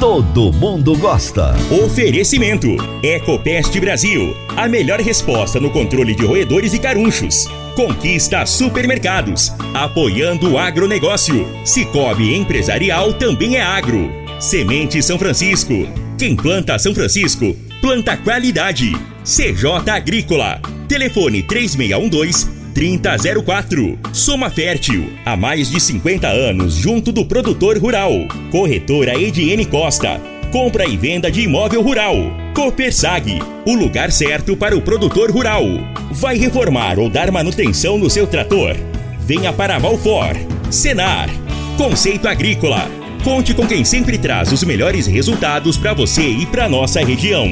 Todo 0.00 0.52
mundo 0.52 0.94
gosta. 0.98 1.54
Oferecimento: 1.82 2.68
Ecopest 3.02 3.80
Brasil. 3.80 4.36
A 4.54 4.68
melhor 4.68 5.00
resposta 5.00 5.58
no 5.58 5.70
controle 5.70 6.14
de 6.14 6.22
roedores 6.22 6.74
e 6.74 6.78
carunchos. 6.78 7.46
Conquista 7.74 8.44
Supermercados, 8.44 9.52
apoiando 9.72 10.52
o 10.52 10.58
agronegócio. 10.58 11.46
Cicobi 11.64 12.34
Empresarial 12.34 13.14
também 13.14 13.56
é 13.56 13.62
agro. 13.62 14.10
Semente 14.38 15.02
São 15.02 15.18
Francisco. 15.18 15.88
Quem 16.18 16.36
planta 16.36 16.78
São 16.78 16.94
Francisco, 16.94 17.56
planta 17.80 18.18
qualidade. 18.18 18.92
CJ 19.24 19.90
Agrícola. 19.90 20.60
Telefone 20.88 21.42
3612 21.42 22.55
3004. 22.76 23.98
Soma 24.12 24.50
Fértil, 24.50 25.10
há 25.24 25.34
mais 25.34 25.70
de 25.70 25.80
50 25.80 26.28
anos 26.28 26.74
junto 26.74 27.10
do 27.10 27.24
produtor 27.24 27.78
rural. 27.78 28.12
Corretora 28.50 29.18
Ediene 29.18 29.64
Costa. 29.64 30.20
Compra 30.52 30.84
e 30.86 30.94
venda 30.94 31.30
de 31.30 31.40
imóvel 31.40 31.80
rural. 31.80 32.14
Copersag, 32.54 33.38
o 33.64 33.74
lugar 33.74 34.12
certo 34.12 34.54
para 34.58 34.76
o 34.76 34.82
produtor 34.82 35.30
rural. 35.30 35.64
Vai 36.10 36.36
reformar 36.36 36.98
ou 36.98 37.08
dar 37.08 37.32
manutenção 37.32 37.96
no 37.96 38.10
seu 38.10 38.26
trator? 38.26 38.76
Venha 39.20 39.54
para 39.54 39.78
Valfor. 39.78 40.36
Senar. 40.70 41.30
Conceito 41.78 42.28
Agrícola. 42.28 42.90
Conte 43.24 43.54
com 43.54 43.66
quem 43.66 43.86
sempre 43.86 44.18
traz 44.18 44.52
os 44.52 44.62
melhores 44.62 45.06
resultados 45.06 45.78
para 45.78 45.94
você 45.94 46.28
e 46.28 46.44
para 46.44 46.68
nossa 46.68 47.02
região. 47.02 47.48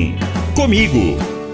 Comigo. 0.54 1.34